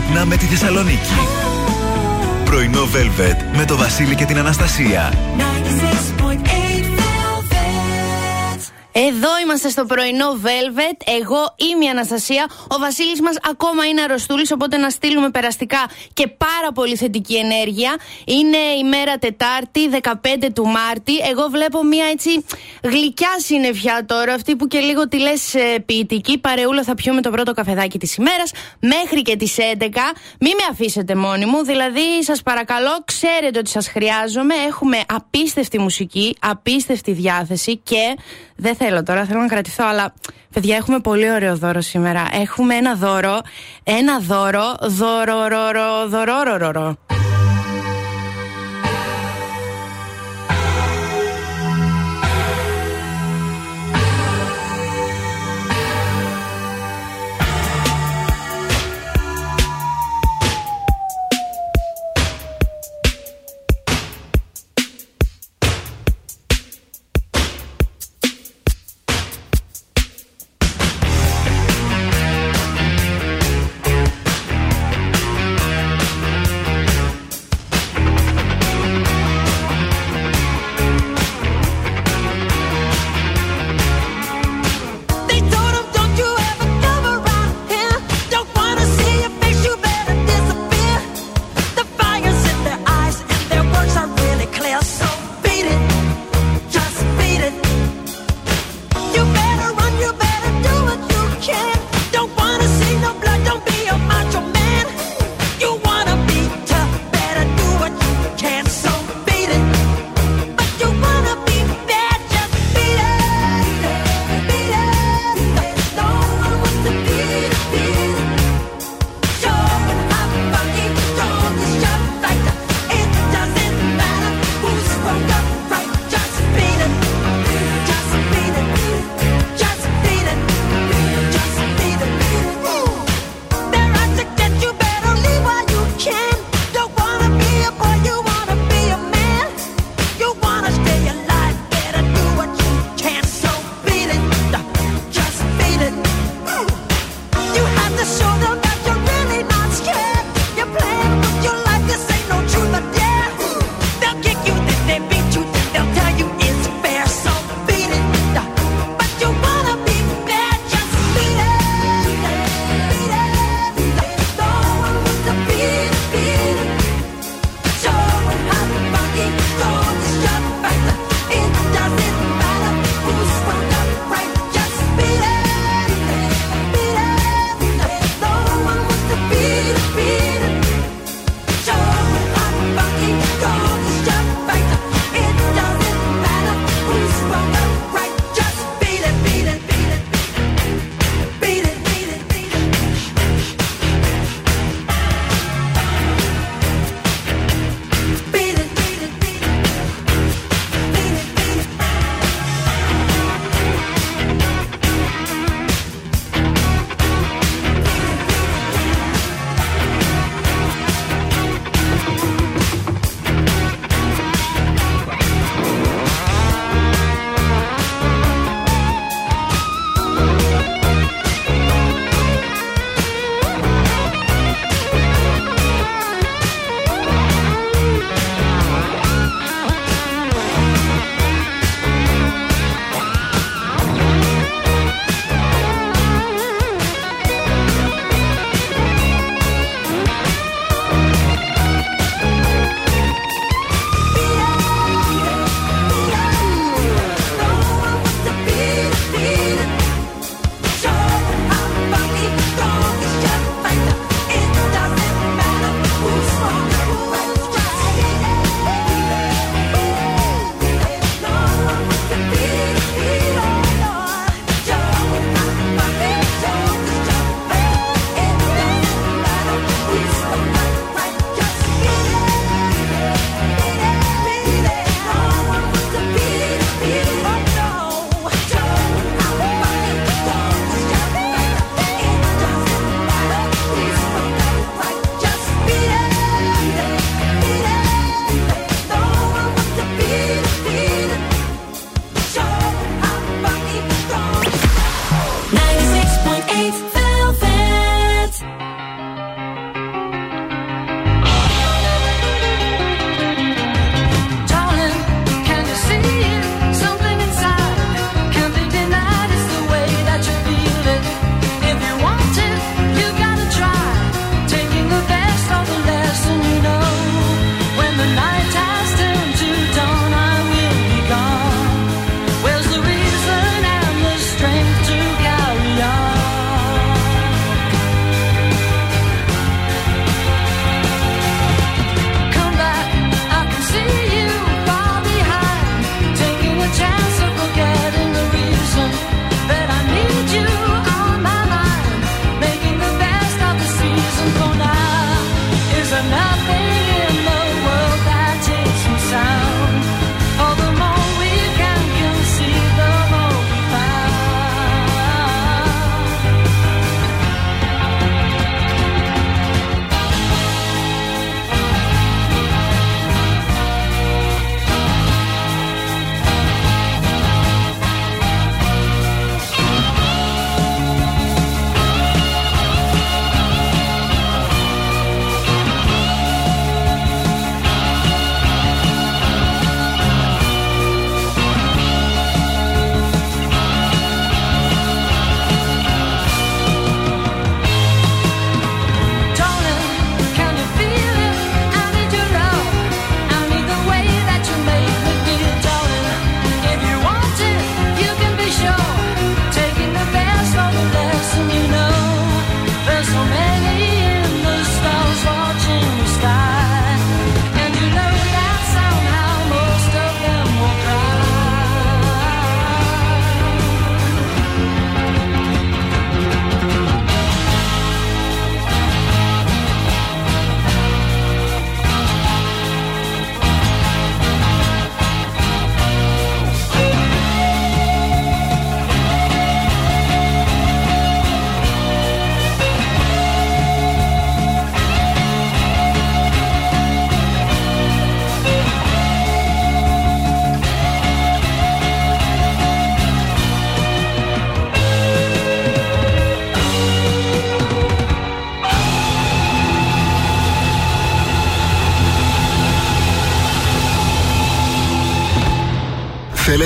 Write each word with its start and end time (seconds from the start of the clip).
Ξυπνά 0.00 0.24
με 0.24 0.36
τη 0.36 0.46
Θεσσαλονίκη. 0.46 1.14
Πρωινό 2.44 2.82
Velvet 2.82 3.56
με 3.56 3.64
το 3.64 3.76
Βασίλη 3.76 4.14
και 4.14 4.24
την 4.24 4.38
Αναστασία. 4.38 5.12
Εδώ 9.06 9.28
είμαστε 9.42 9.68
στο 9.68 9.84
πρωινό 9.84 10.26
Velvet. 10.42 10.96
Εγώ 11.20 11.54
είμαι 11.56 11.84
η 11.84 11.88
Αναστασία. 11.88 12.46
Ο 12.68 12.78
Βασίλης 12.78 13.20
μας 13.20 13.36
ακόμα 13.50 13.86
είναι 13.86 14.02
αρρωστούλης, 14.02 14.52
οπότε 14.52 14.76
να 14.76 14.90
στείλουμε 14.90 15.30
περαστικά 15.30 15.90
και 16.12 16.26
πάρα 16.26 16.72
πολύ 16.74 16.96
θετική 16.96 17.36
ενέργεια. 17.36 17.96
Είναι 18.24 18.56
η 18.56 18.84
μέρα 18.84 19.18
Τετάρτη, 19.18 19.88
15 19.88 20.50
του 20.54 20.66
Μάρτη. 20.66 21.16
Εγώ 21.30 21.48
βλέπω 21.48 21.84
μια 21.84 22.06
έτσι 22.06 22.44
γλυκιά 22.82 23.34
συννεφιά 23.38 24.04
τώρα, 24.06 24.34
αυτή 24.34 24.56
που 24.56 24.66
και 24.66 24.78
λίγο 24.78 25.08
τη 25.08 25.18
λες 25.18 25.54
ποιητική. 25.86 26.38
Παρεούλα 26.38 26.82
θα 26.82 26.94
πιούμε 26.94 27.20
το 27.20 27.30
πρώτο 27.30 27.52
καφεδάκι 27.52 27.98
της 27.98 28.16
ημέρας 28.16 28.52
μέχρι 28.80 29.22
και 29.22 29.36
τις 29.36 29.56
11. 29.58 30.12
Μην 30.40 30.52
με 30.56 30.66
αφήσετε 30.70 31.14
μόνοι 31.14 31.46
μου, 31.46 31.64
δηλαδή 31.64 32.22
σας 32.22 32.42
παρακαλώ, 32.42 33.02
ξέρετε 33.04 33.58
ότι 33.58 33.70
σας 33.70 33.88
χρειάζομαι. 33.88 34.54
Έχουμε 34.66 35.00
απίστευτη 35.08 35.78
μουσική, 35.78 36.36
απίστευτη 36.40 37.12
διάθεση 37.12 37.76
και 37.76 38.16
δεν 38.60 38.76
θέλω 38.76 39.02
τώρα, 39.02 39.24
θέλω 39.24 39.40
να 39.40 39.46
κρατηθώ, 39.46 39.84
αλλά 39.86 40.14
παιδιά, 40.52 40.76
έχουμε 40.76 40.98
πολύ 40.98 41.30
ωραίο 41.30 41.56
δώρο 41.56 41.80
σήμερα. 41.80 42.28
Έχουμε 42.32 42.74
ένα 42.74 42.94
δώρο, 42.94 43.40
ένα 43.82 44.18
δώρο, 44.20 44.76
δώρο, 46.08 46.08
δώρο, 46.08 46.98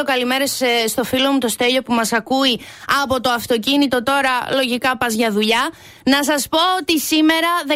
Στείλω 0.00 0.18
καλημέρε 0.18 0.44
ε, 0.82 0.86
στο 0.86 1.04
φίλο 1.04 1.32
μου 1.32 1.38
το 1.38 1.48
Στέλιο 1.48 1.82
που 1.82 1.92
μας 1.92 2.12
ακούει 2.12 2.60
από 3.02 3.20
το 3.20 3.30
αυτοκίνητο. 3.30 4.02
Τώρα 4.02 4.30
λογικά 4.54 4.96
πας 4.96 5.14
για 5.14 5.30
δουλειά. 5.30 5.70
Να 6.04 6.24
σας 6.24 6.48
πω 6.48 6.58
ότι 6.80 6.98
σήμερα, 7.00 7.48
15 7.66 7.74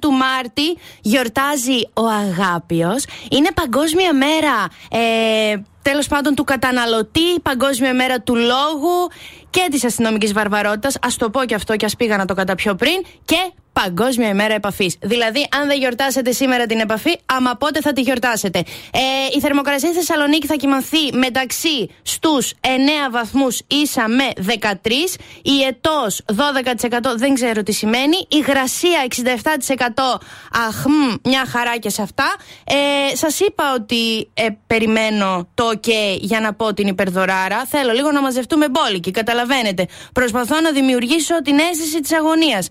του 0.00 0.10
Μάρτη, 0.10 0.78
γιορτάζει 1.00 1.80
ο 1.94 2.06
Αγάπιος. 2.06 3.04
Είναι 3.30 3.48
παγκόσμια 3.54 4.14
μέρα. 4.14 4.68
Ε, 4.90 5.56
τέλος 5.82 6.06
πάντων 6.06 6.34
του 6.34 6.44
καταναλωτή, 6.44 7.40
Παγκόσμια 7.42 7.94
μέρα 7.94 8.20
του 8.20 8.34
λόγου 8.34 9.08
και 9.50 9.66
της 9.70 9.84
αστυνομικής 9.84 10.32
βαρβαρότητας. 10.32 10.94
Α 10.94 11.08
το 11.18 11.30
πω 11.30 11.44
και 11.44 11.54
αυτό 11.54 11.76
και 11.76 11.84
ας 11.84 11.96
πήγα 11.96 12.16
να 12.16 12.24
το 12.24 12.34
καταπιώ 12.34 12.74
πριν. 12.74 13.02
Και 13.24 13.52
Παγκόσμια 13.82 14.28
ημέρα 14.28 14.54
επαφής. 14.54 14.96
Δηλαδή, 15.00 15.46
αν 15.60 15.66
δεν 15.68 15.78
γιορτάσετε 15.78 16.32
σήμερα 16.32 16.66
την 16.66 16.78
επαφή, 16.78 17.18
άμα 17.26 17.54
πότε 17.54 17.80
θα 17.80 17.92
τη 17.92 18.00
γιορτάσετε. 18.00 18.58
Ε, 18.90 19.00
η 19.36 19.40
θερμοκρασία 19.40 19.88
στη 19.88 19.98
Θεσσαλονίκη 19.98 20.46
θα 20.46 20.54
κοιμανθεί 20.54 21.12
μεταξύ 21.12 21.88
στους 22.02 22.52
9 22.60 22.66
βαθμούς 23.10 23.60
ίσα 23.66 24.08
με 24.08 24.24
13. 24.36 25.18
Η 25.42 25.62
ετός 25.68 26.20
12% 26.26 27.16
δεν 27.16 27.34
ξέρω 27.34 27.62
τι 27.62 27.72
σημαίνει. 27.72 28.16
Η 28.28 28.38
γρασία 28.38 29.02
67%. 29.02 30.20
Αχ, 30.68 30.84
μια 31.22 31.46
χαρά 31.46 31.76
και 31.76 31.88
σε 31.90 32.02
αυτά. 32.02 32.34
Ε, 32.64 33.16
Σας 33.16 33.40
είπα 33.40 33.64
ότι 33.74 34.30
ε, 34.34 34.46
περιμένω 34.66 35.48
το 35.54 35.70
OK 35.74 35.88
για 36.20 36.40
να 36.40 36.54
πω 36.54 36.74
την 36.74 36.86
υπερδωράρα. 36.86 37.64
Θέλω 37.68 37.92
λίγο 37.92 38.12
να 38.12 38.20
μαζευτούμε 38.20 38.66
μπόλικοι, 38.68 39.10
καταλαβαίνετε. 39.10 39.86
Προσπαθώ 40.12 40.60
να 40.60 40.70
δημιουργήσω 40.72 41.42
την 41.42 41.58
αίσθηση 41.58 42.00
της 42.00 42.12
αγωνίας. 42.12 42.68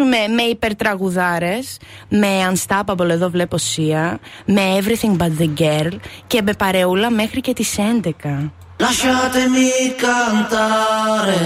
Συνεχίζω 0.00 0.04
με 0.34 0.42
υπερτραγουδάρε, 0.42 1.58
με 2.08 2.28
Unstoppable 2.52 3.08
εδώ 3.08 3.30
βλέπω 3.30 3.58
Σία, 3.58 4.18
με 4.44 4.62
Everything 4.78 5.16
But 5.16 5.30
The 5.40 5.60
Girl 5.60 5.92
και 6.26 6.42
με 6.42 6.52
παρεούλα 6.52 7.10
μέχρι 7.10 7.40
και 7.40 7.52
τι 7.52 7.64
11. 8.02 8.50
Lasciatemi 8.78 9.70
cantare 10.04 11.44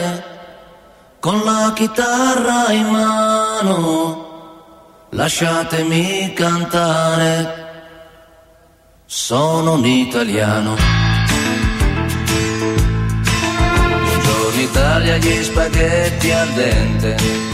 con 1.24 1.36
la 1.48 1.62
chitarra 1.78 2.60
in 2.80 2.86
mano. 2.96 3.80
Lasciatemi 5.20 6.32
cantare, 6.40 7.34
sono 9.06 9.72
un 9.78 9.84
italiano. 9.84 10.72
Buongiorno 14.04 14.60
Italia, 14.70 15.16
gli 15.16 15.42
spaghetti 15.42 16.30
al 16.32 16.48
dente 16.58 17.53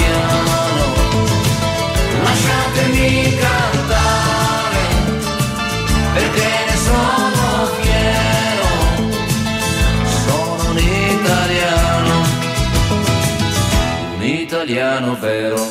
cantare 3.39 4.83
perché 6.13 6.49
ne 6.67 6.75
sono 6.75 7.65
fiero, 7.81 8.69
sono 10.25 10.69
un 10.69 10.77
italiano, 10.77 12.13
un 14.15 14.23
italiano 14.23 15.17
vero. 15.19 15.67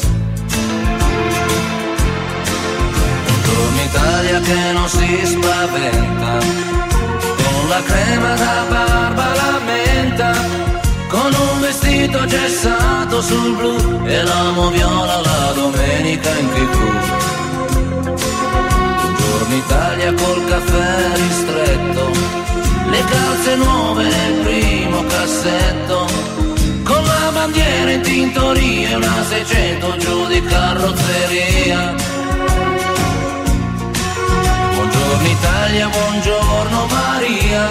Buongiorno 3.26 3.80
Italia 3.82 4.40
che 4.40 4.72
non 4.72 4.88
si 4.88 5.20
spaventa, 5.24 6.38
con 7.36 7.68
la 7.68 7.82
crema 7.82 8.34
da 8.34 8.64
barba 8.68 9.34
la 9.34 9.58
menta, 9.64 10.32
con 11.10 11.34
un 11.52 11.60
vestito 11.60 12.24
gessato 12.24 13.20
sul 13.20 13.56
blu 13.56 14.06
e 14.06 14.22
l'amo 14.22 14.70
viola 14.70 15.20
la 15.20 15.52
domenica 15.54 16.30
in 16.38 16.48
tv 16.52 17.20
in 19.50 19.56
Italia 19.56 20.12
col 20.12 20.44
caffè 20.46 21.16
ristretto, 21.16 22.10
le 22.88 23.04
calze 23.04 23.56
nuove 23.56 24.04
nel 24.04 24.44
primo 24.44 25.04
cassetto, 25.06 26.06
con 26.84 27.02
la 27.04 27.30
bandiera 27.32 27.90
in 27.90 28.00
tintoria 28.02 28.90
e 28.90 28.94
una 28.94 29.24
600 29.28 29.96
giù 29.96 30.26
di 30.26 30.42
carrozzeria. 30.44 31.94
Buongiorno 34.74 35.28
Italia, 35.28 35.88
buongiorno 35.88 36.86
Maria, 36.86 37.70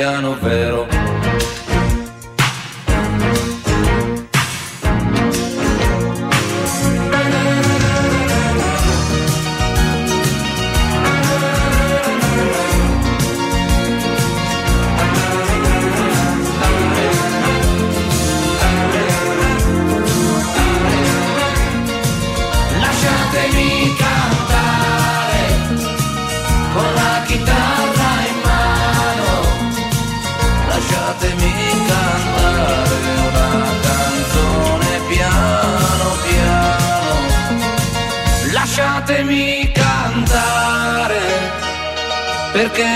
italiano 0.00 0.34
vero. 0.40 1.09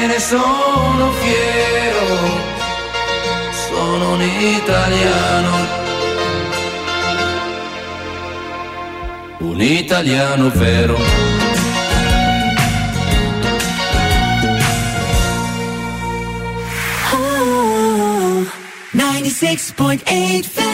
ne 0.07 0.19
sono 0.19 1.13
fiero, 1.13 2.07
sono 3.69 4.13
un 4.13 4.23
italiano. 4.23 5.83
Un 9.39 9.61
italiano 9.61 10.51
vero. 10.55 10.97
Oh, 17.13 18.47
96.8 18.93 20.74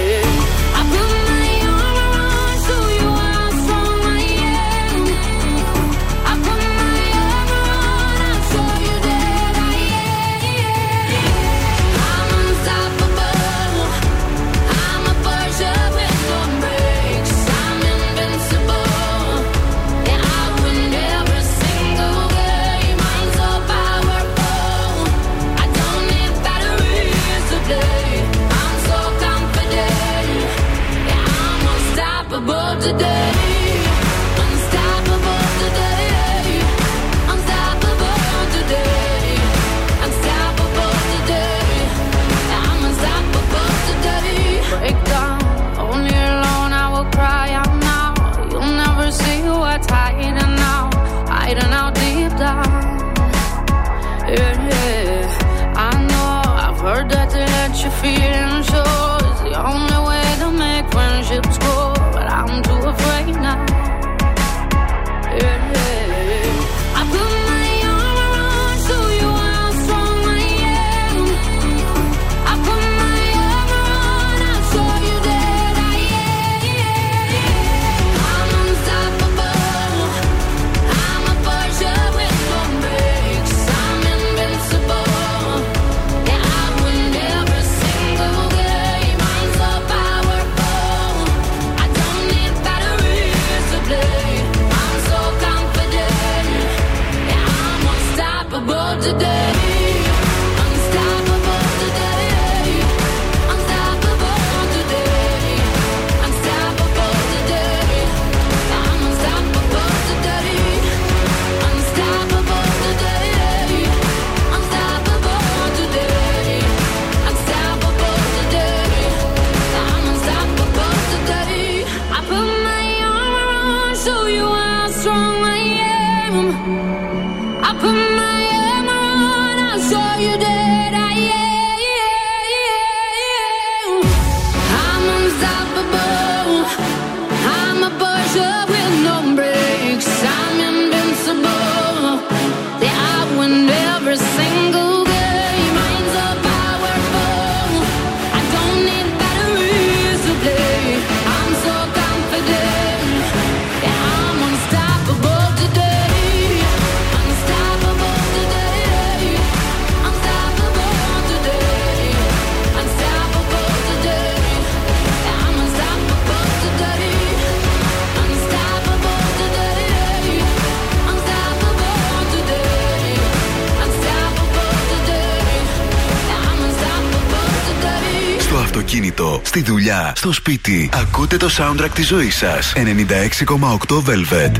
Στη 179.51 179.61
δουλειά, 179.61 180.13
στο 180.15 180.31
σπίτι. 180.31 180.89
Ακούτε 180.93 181.37
το 181.37 181.49
soundtrack 181.57 181.89
της 181.93 182.07
ζωής 182.07 182.35
σας. 182.35 182.73
96,8 182.75 184.03
Velvet. 184.03 184.51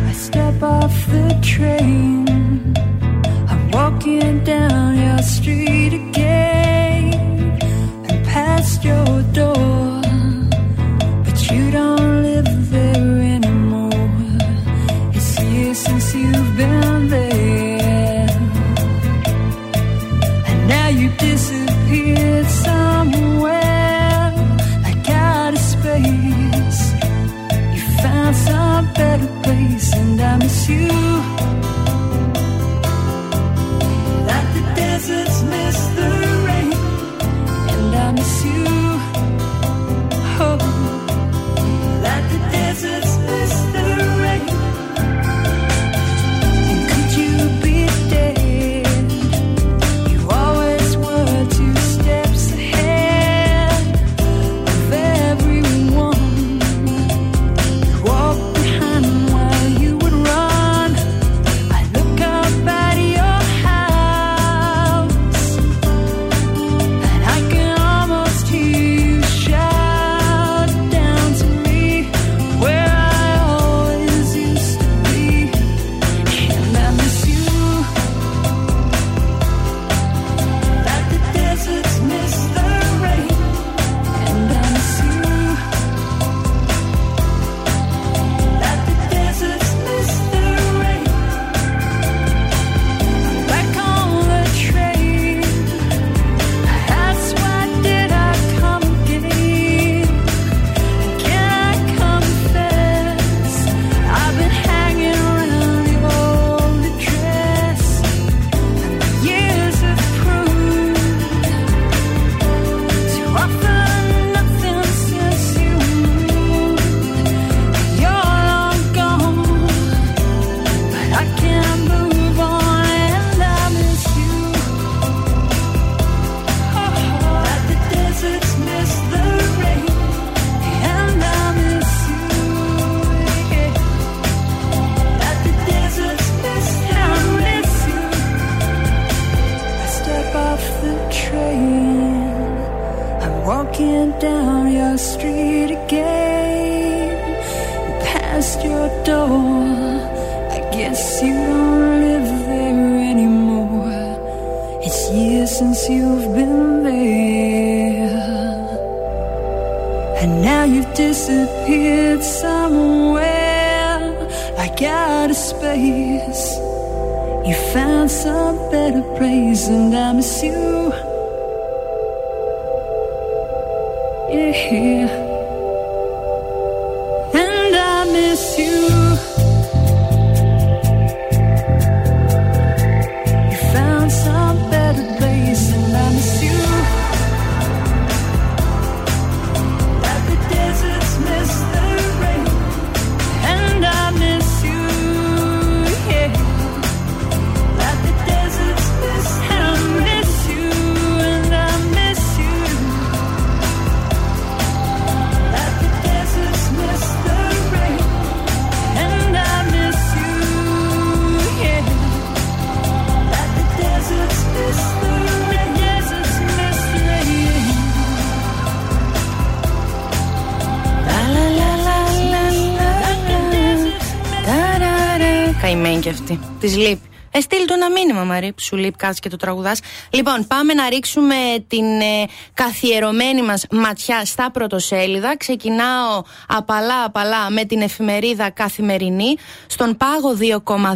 Σου 228.61 228.75
λείπει, 228.75 228.97
κάτσε 228.97 229.19
και 229.19 229.29
το 229.29 229.37
τραγουδάς. 229.37 229.79
Λοιπόν, 230.09 230.47
πάμε 230.47 230.73
να 230.73 230.89
ρίξουμε 230.89 231.35
την 231.67 232.01
ε, 232.01 232.25
καθιερωμένη 232.65 233.41
μας 233.41 233.65
ματιά 233.71 234.25
στα 234.25 234.51
πρωτοσέλιδα. 234.51 235.37
Ξεκινάω 235.37 236.21
απαλά, 236.47 237.03
απαλά 237.03 237.49
με 237.49 237.65
την 237.65 237.81
εφημερίδα 237.81 238.49
Καθημερινή. 238.49 239.35
Στον 239.67 239.97
πάγο 239.97 240.37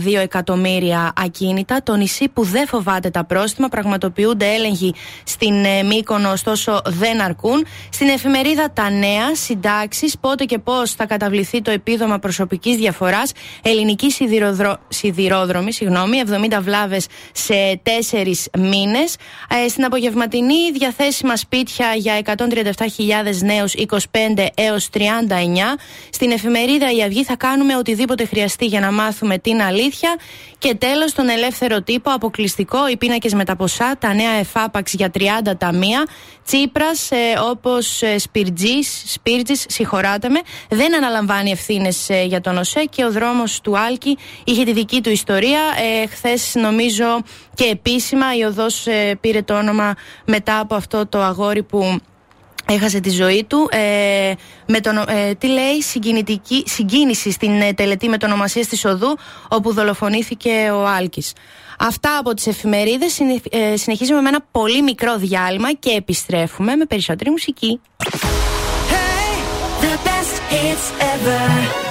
2,2 0.05 0.19
εκατομμύρια 0.21 1.13
ακίνητα. 1.15 1.83
Το 1.83 1.95
νησί 1.95 2.29
που 2.29 2.43
δεν 2.43 2.67
φοβάται 2.67 3.09
τα 3.09 3.23
πρόστιμα. 3.23 3.67
Πραγματοποιούνται 3.67 4.53
έλεγχοι 4.53 4.93
στην 5.23 5.65
ε, 5.65 5.83
Μύκονο, 5.83 6.31
ωστόσο 6.31 6.81
δεν 6.85 7.21
αρκούν. 7.21 7.65
Στην 7.89 8.07
εφημερίδα 8.07 8.71
Τα 8.71 8.89
Νέα, 8.89 9.35
συντάξεις, 9.35 10.17
πότε 10.17 10.45
και 10.45 10.57
πώς 10.57 10.91
θα 10.91 11.05
καταβληθεί 11.05 11.61
το 11.61 11.71
επίδομα 11.71 12.19
προσωπικής 12.19 12.75
διαφοράς. 12.75 13.31
Ελληνική 13.61 14.07
σιδηρόδρομη, 14.89 15.73
συγγνώμη, 15.73 16.17
70 16.17 16.61
βλάβες 16.61 17.07
σε 17.31 17.81
4 17.83 18.49
μήνες. 18.57 19.15
Ε, 19.65 19.67
στην 19.67 19.85
απογευματινή 19.85 20.71
διαθέσιμα 20.71 21.35
σπίτια 21.35 21.53
για 21.97 22.21
137.000 22.25 22.35
νέους 23.43 23.73
25 23.73 24.45
έως 24.55 24.89
39. 24.93 24.99
Στην 26.09 26.31
εφημερίδα 26.31 26.91
Η 26.91 27.03
Αυγή 27.03 27.23
θα 27.23 27.35
κάνουμε 27.35 27.77
οτιδήποτε 27.77 28.25
χρειαστεί 28.25 28.65
για 28.65 28.79
να 28.79 28.91
μάθουμε 28.91 29.37
την 29.37 29.61
αλήθεια. 29.61 30.15
Και 30.57 30.75
τέλος, 30.75 31.13
τον 31.13 31.29
ελεύθερο 31.29 31.81
τύπο, 31.81 32.11
αποκλειστικό, 32.11 32.89
οι 32.89 32.97
πίνακες 32.97 33.33
με 33.33 33.45
τα 33.45 33.55
ποσά, 33.55 33.97
τα 33.99 34.13
νέα 34.13 34.31
εφάπαξ 34.31 34.93
για 34.93 35.11
30 35.11 35.57
ταμεία. 35.57 36.05
Τσίπρας, 36.45 37.11
ε, 37.11 37.15
όπως 37.49 38.01
ε, 38.01 38.17
Σπίρτζη, 38.17 39.63
συγχωράτε 39.67 40.29
με, 40.29 40.39
δεν 40.69 40.95
αναλαμβάνει 40.95 41.51
ευθύνες 41.51 42.09
ε, 42.09 42.23
για 42.23 42.41
τον 42.41 42.57
ΟΣΕ 42.57 42.83
και 42.83 43.05
ο 43.05 43.11
δρόμος 43.11 43.61
του 43.61 43.77
Άλκη 43.77 44.17
είχε 44.43 44.63
τη 44.63 44.73
δική 44.73 45.01
του 45.01 45.09
ιστορία. 45.09 45.59
Ε, 46.01 46.07
Χθες, 46.07 46.51
νομίζω, 46.55 47.23
και 47.53 47.65
επίσημα 47.65 48.37
η 48.37 48.43
οδός 48.43 48.87
ε, 48.87 49.17
πήρε 49.21 49.41
το 49.41 49.57
όνομα 49.57 49.93
μετά 50.25 50.59
από 50.59 50.75
αυτό 50.75 51.07
το 51.07 51.23
αγόρι 51.45 51.63
που 51.63 51.99
έχασε 52.65 52.99
τη 52.99 53.09
ζωή 53.09 53.45
του. 53.47 53.69
Ε, 53.71 54.33
με 54.67 54.79
τον, 54.79 54.97
ε, 54.97 55.33
τι 55.37 55.47
λέει, 55.47 55.81
συγκινητική, 55.81 56.63
συγκίνηση 56.65 57.31
στην 57.31 57.61
ε, 57.61 57.73
τελετή 57.73 58.09
με 58.09 58.17
το 58.17 58.25
ονομασία 58.25 58.65
της 58.65 58.85
Οδού, 58.85 59.17
όπου 59.47 59.73
δολοφονήθηκε 59.73 60.71
ο 60.73 60.87
Άλκης. 60.87 61.33
Αυτά 61.79 62.17
από 62.17 62.33
τις 62.33 62.47
εφημερίδες. 62.47 63.19
Ε, 63.49 63.77
συνεχίζουμε 63.77 64.21
με 64.21 64.29
ένα 64.29 64.45
πολύ 64.51 64.81
μικρό 64.81 65.17
διάλειμμα 65.17 65.73
και 65.73 65.89
επιστρέφουμε 65.89 66.75
με 66.75 66.85
περισσότερη 66.85 67.29
μουσική. 67.29 67.81
Hey, 68.91 69.35
the 69.83 69.93
best 70.07 70.35
hits 70.51 70.87
ever. 71.13 71.83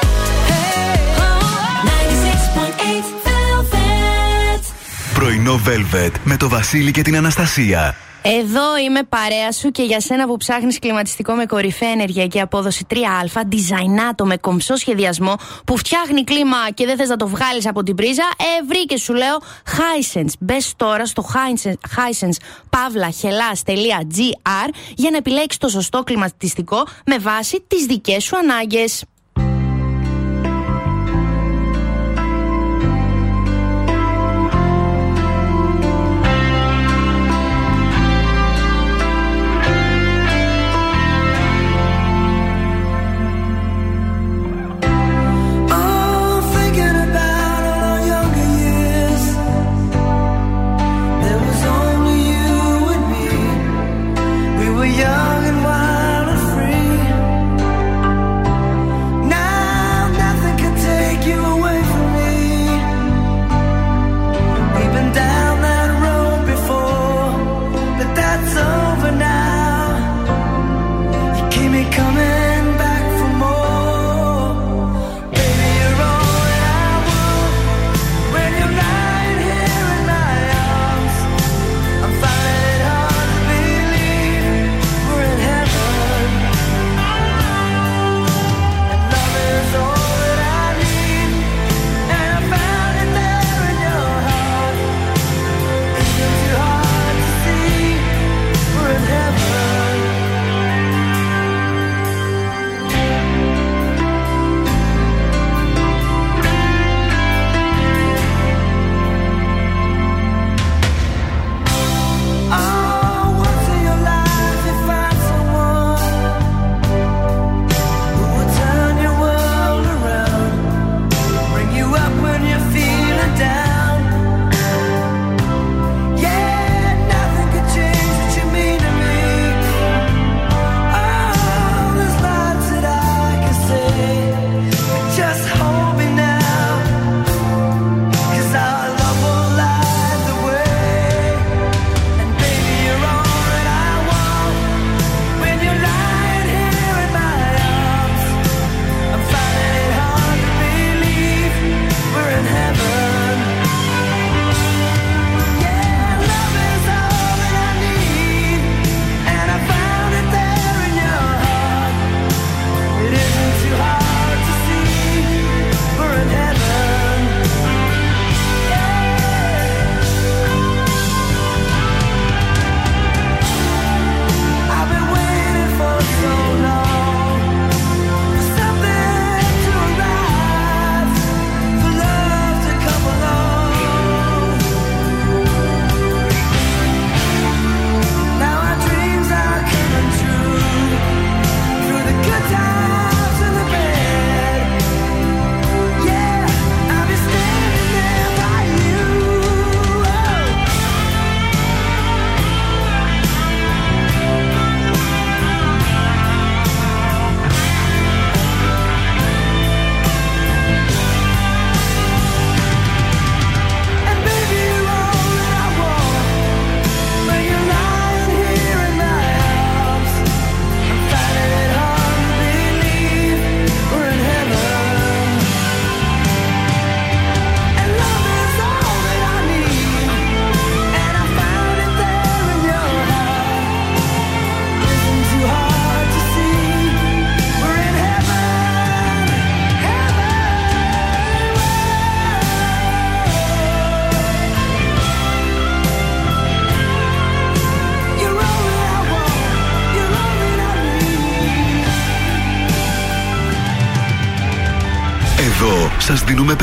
Πρωινό 5.14 5.61
Velvet 5.67 6.11
με 6.25 6.37
το 6.37 6.49
Βασίλη 6.49 6.90
και 6.90 7.03
την 7.03 7.17
Αναστασία. 7.17 7.97
Εδώ 8.26 8.76
είμαι 8.76 9.02
παρέα 9.02 9.52
σου 9.52 9.70
και 9.70 9.82
για 9.82 10.00
σένα 10.00 10.26
που 10.26 10.37
ψάχνεις 10.37 10.78
κλιματιστικό 10.78 11.32
με 11.32 11.46
κορυφαία 11.46 11.90
ενεργειακή 11.90 12.40
απόδοση 12.40 12.87
3α, 12.90 13.38
designato 13.38 14.24
με 14.24 14.37
κομψό 14.37 14.76
σχεδιασμό 14.76 15.34
που 15.66 15.76
φτιάχνει 15.76 16.24
κλίμα 16.24 16.56
και 16.74 16.87
δεν 16.87 16.96
θες 16.96 17.08
να 17.08 17.16
το 17.16 17.28
βγάλεις 17.28 17.66
από 17.66 17.82
την 17.82 17.94
πρίζα, 17.94 18.22
ε, 18.38 18.44
βρήκε 18.66 18.96
σου 18.96 19.14
λέω 19.14 19.38
Hisense. 19.66 20.32
Μπες 20.40 20.72
τώρα 20.76 21.06
στο 21.06 21.26
hisense.pavlahela.gr 21.96 24.68
για 24.94 25.10
να 25.10 25.16
επιλέξεις 25.16 25.58
το 25.58 25.68
σωστό 25.68 26.02
κλιματιστικό 26.02 26.87
με 27.06 27.18
βάση 27.18 27.64
τις 27.68 27.87
δικές 27.87 28.24
σου 28.24 28.37
ανάγκες. 28.37 29.04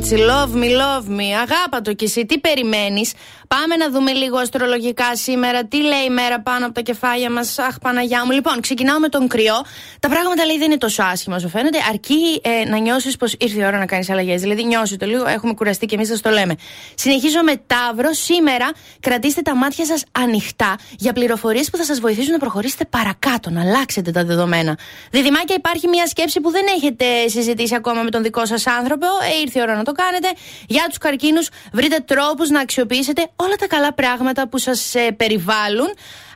Το 0.00 0.06
κορίτσι. 0.06 0.26
Love 0.28 0.56
me, 0.56 0.70
love 0.70 1.18
me. 1.18 1.32
Αγάπα 1.42 1.80
το 1.82 1.92
κι 1.92 2.04
εσύ. 2.04 2.26
Τι 2.26 2.38
περιμένεις; 2.38 3.12
Πάμε 3.48 3.76
να 3.76 3.90
δούμε 3.90 4.12
λίγο 4.12 4.38
αστρολογικά 4.38 5.16
σήμερα. 5.16 5.64
Τι 5.64 5.82
λέει 5.82 6.04
η 6.06 6.10
μέρα 6.10 6.40
πάνω 6.40 6.64
από 6.64 6.74
τα 6.74 6.80
κεφάλια 6.80 7.30
μας. 7.30 7.58
Αχ, 7.58 7.78
Παναγιά 7.78 8.24
μου. 8.24 8.30
Λοιπόν, 8.30 8.60
ξεκινάω 8.60 8.98
με 8.98 9.08
τον 9.08 9.28
κρυό. 9.28 9.54
Τα 10.18 10.24
πράγματα 10.24 10.46
λέει 10.46 10.58
δεν 10.58 10.70
είναι 10.70 10.78
τόσο 10.78 11.02
άσχημα 11.02 11.36
όσο 11.36 11.48
φαίνεται. 11.48 11.78
Αρκεί 11.88 12.40
ε, 12.42 12.68
να 12.68 12.78
νιώσεις 12.78 13.16
πως 13.16 13.34
ήρθε 13.38 13.60
η 13.60 13.64
ώρα 13.64 13.78
να 13.78 13.86
κάνεις 13.86 14.10
αλλαγές. 14.10 14.40
Δηλαδή, 14.40 14.64
νιώσει 14.64 14.96
το 14.96 15.06
λίγο. 15.06 15.26
Έχουμε 15.26 15.54
κουραστεί 15.54 15.86
και 15.86 15.94
εμείς 15.94 16.08
σα 16.08 16.20
το 16.20 16.30
λέμε. 16.30 16.54
Συνεχίζω 16.94 17.42
με 17.42 17.62
Ταύρο. 17.66 18.12
Σήμερα 18.12 18.70
κρατήστε 19.00 19.42
τα 19.42 19.54
μάτια 19.56 19.84
σας 19.84 20.04
ανοιχτά 20.12 20.74
για 20.98 21.12
πληροφορίες 21.12 21.70
που 21.70 21.76
θα 21.76 21.84
σας 21.84 22.00
βοηθήσουν 22.00 22.32
να 22.32 22.38
προχωρήσετε 22.38 22.84
παρακάτω, 22.84 23.50
να 23.50 23.60
αλλάξετε 23.60 24.10
τα 24.10 24.24
δεδομένα. 24.24 24.78
Διδυμάκια, 25.10 25.54
υπάρχει 25.58 25.88
μια 25.88 26.06
σκέψη 26.06 26.40
που 26.40 26.50
δεν 26.50 26.64
έχετε 26.76 27.04
συζητήσει 27.28 27.74
ακόμα 27.74 28.02
με 28.02 28.10
τον 28.10 28.22
δικό 28.22 28.46
σας 28.46 28.66
άνθρωπο. 28.66 29.06
Ε, 29.06 29.40
ήρθε 29.40 29.58
η 29.58 29.62
ώρα 29.62 29.76
να 29.76 29.82
το 29.82 29.92
κάνετε. 29.92 30.28
Για 30.66 30.84
τους 30.88 30.98
καρκίνους, 30.98 31.48
βρείτε 31.72 32.04
τρόπους 32.06 32.48
να 32.48 32.60
αξιοποιήσετε 32.60 33.30
όλα 33.36 33.54
τα 33.54 33.66
καλά 33.66 33.92
πράγματα 33.92 34.48
που 34.48 34.58
σας 34.58 34.94
ε, 34.94 35.10
περιβάλλουν. 35.10 35.88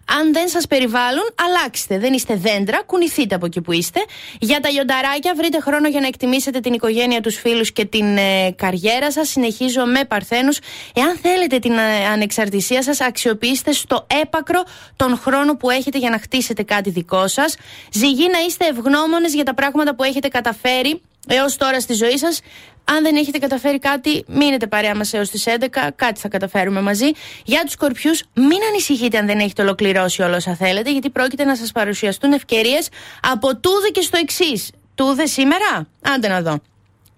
Αν 0.05 0.32
δεν 0.32 0.48
σας 0.48 0.66
περιβάλλουν, 0.66 1.34
αλλάξτε. 1.34 1.98
Δεν 1.98 2.12
είστε 2.12 2.34
δέντρα, 2.36 2.82
κουνηθείτε 2.86 3.34
από 3.34 3.46
εκεί 3.46 3.61
που 3.61 3.72
είστε. 3.72 4.00
Για 4.40 4.61
τα 4.61 4.70
λιονταράκια, 4.70 5.32
βρείτε 5.36 5.61
χρόνο 5.61 5.88
για 5.88 6.00
να 6.00 6.07
εκτιμήσετε 6.07 6.61
την 6.61 6.72
οικογένεια, 6.72 7.20
τους 7.20 7.36
φίλους 7.36 7.72
και 7.72 7.84
την 7.84 8.16
ε, 8.16 8.50
καριέρα 8.57 9.12
σας. 9.12 9.28
Συνεχίζω 9.28 9.84
με 9.84 10.05
Παρθένους. 10.05 10.59
Εάν 10.94 11.16
θέλετε 11.22 11.59
την 11.59 11.72
ε, 11.72 12.07
ανεξαρτησία 12.12 12.82
σας, 12.82 13.00
αξιοποιήστε 13.00 13.72
στο 13.72 14.07
έπακρο 14.22 14.62
τον 14.96 15.18
χρόνο 15.18 15.57
που 15.57 15.70
έχετε 15.70 15.98
για 15.98 16.11
να 16.11 16.18
χτίσετε 16.18 16.62
κάτι 16.62 16.90
δικό 16.90 17.28
σας. 17.28 17.57
Ζυγή 17.92 18.28
να 18.28 18.38
είστε 18.38 18.66
ευγνώμονες 18.66 19.34
για 19.34 19.44
τα 19.44 19.55
πράγματα 19.55 19.94
που 19.94 20.03
έχετε 20.03 20.28
καταφέρει 20.28 21.00
έως 21.29 21.57
τώρα 21.57 21.81
στη 21.81 21.93
ζωή 21.93 22.18
σας. 22.18 22.41
Αν 22.85 23.03
δεν 23.03 23.16
έχετε 23.16 23.39
καταφέρει 23.39 23.79
κάτι, 23.79 24.25
μείνετε 24.29 24.66
παρέα 24.66 24.95
μας 24.97 25.12
έως 25.12 25.31
τις 25.31 25.47
11. 25.47 25.91
Κάτι 25.97 26.20
θα 26.20 26.29
καταφέρουμε 26.29 26.81
μαζί. 26.81 27.11
Για 27.45 27.61
τους 27.62 27.73
σκορπιούς, 27.73 28.23
μην 28.35 28.59
ανησυχείτε 28.68 29.18
αν 29.18 29.27
δεν 29.27 29.39
έχετε 29.39 29.62
ολοκληρώσει 29.62 30.23
όλα 30.23 30.37
όσα 30.37 30.55
θέλετε, 30.55 30.93
γιατί 30.93 31.11
πρόκειται 31.11 31.45
να 31.45 31.57
σας 31.57 31.73
παρουσιαστούν 31.73 32.33
ευκαιρίες 32.33 32.89
από 33.33 33.57
τούδε 33.57 33.89
και 33.93 34.01
στο 34.01 34.18
εξής. 34.23 34.70
Τούδε 34.95 35.27
σήμερα, 35.27 35.89
άντε 36.03 36.29
να 36.29 36.43
δω. 36.43 36.61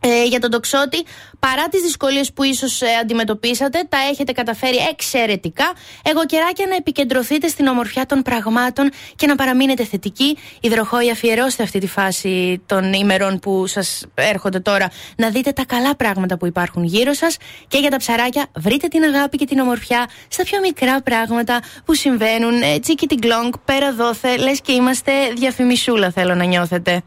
Ε, 0.07 0.25
για 0.25 0.39
τον 0.41 0.51
τοξότη, 0.51 1.05
παρά 1.39 1.69
τις 1.69 1.83
δυσκολίες 1.83 2.33
που 2.33 2.43
ίσως 2.43 2.83
ε, 2.83 2.87
αντιμετωπίσατε, 3.01 3.87
τα 3.89 3.99
έχετε 4.11 4.33
καταφέρει 4.33 4.77
εξαιρετικά. 4.91 5.73
Εγώ 6.03 6.27
καιράκια 6.27 6.67
να 6.67 6.75
επικεντρωθείτε 6.75 7.49
στην 7.49 7.67
ομορφιά 7.67 8.07
των 8.07 8.23
πραγμάτων 8.23 8.91
και 9.17 9.27
να 9.27 9.35
παραμείνετε 9.35 9.85
θετικοί. 9.85 10.39
Υδροχόη, 10.61 11.11
αφιερώστε 11.11 11.63
αυτή 11.63 11.79
τη 11.79 11.87
φάση 11.87 12.63
των 12.67 12.93
ημερών 12.93 13.39
που 13.39 13.67
σας 13.67 14.07
έρχονται 14.15 14.61
τώρα 14.61 14.91
να 15.17 15.31
δείτε 15.31 15.53
τα 15.53 15.65
καλά 15.65 15.97
πράγματα 15.97 16.37
που 16.37 16.47
υπάρχουν 16.47 16.85
γύρω 16.85 17.13
σας. 17.13 17.37
Και 17.69 17.79
για 17.79 17.91
τα 17.91 17.97
ψαράκια, 17.97 18.47
βρείτε 18.57 18.89
την 18.89 19.03
αγάπη 19.03 19.37
και 19.37 19.47
την 19.47 19.59
ομορφιά 19.59 20.09
στα 20.29 20.43
πιο 20.43 20.61
μικρά 20.61 21.03
πράγματα 21.03 21.61
που 21.85 21.95
συμβαίνουν. 21.95 22.63
Ε, 22.63 22.79
τσίκι 22.79 23.07
την 23.07 23.21
κλόγκ, 23.21 23.53
πέρα 23.65 23.93
δόθε, 23.93 24.37
λες 24.37 24.61
και 24.61 24.73
είμαστε 24.73 25.13
διαφημισούλα, 25.37 26.11
θέλω 26.11 26.35
να 26.35 26.45
νιώθετε. 26.45 27.03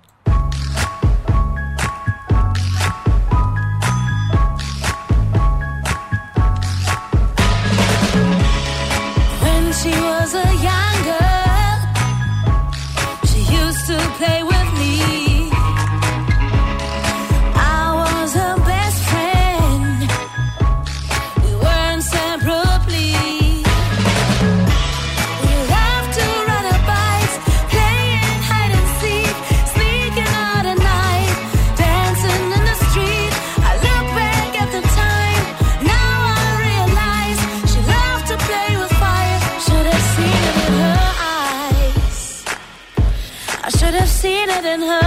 she 9.87 9.93
was 10.01 10.33
a 10.33 10.49
young 10.69 10.97
girl, 11.09 11.79
she 13.25 13.39
used 13.39 13.85
to 13.87 13.97
play 14.17 14.43
with. 14.43 14.56
In 44.65 44.81
her. 44.81 45.06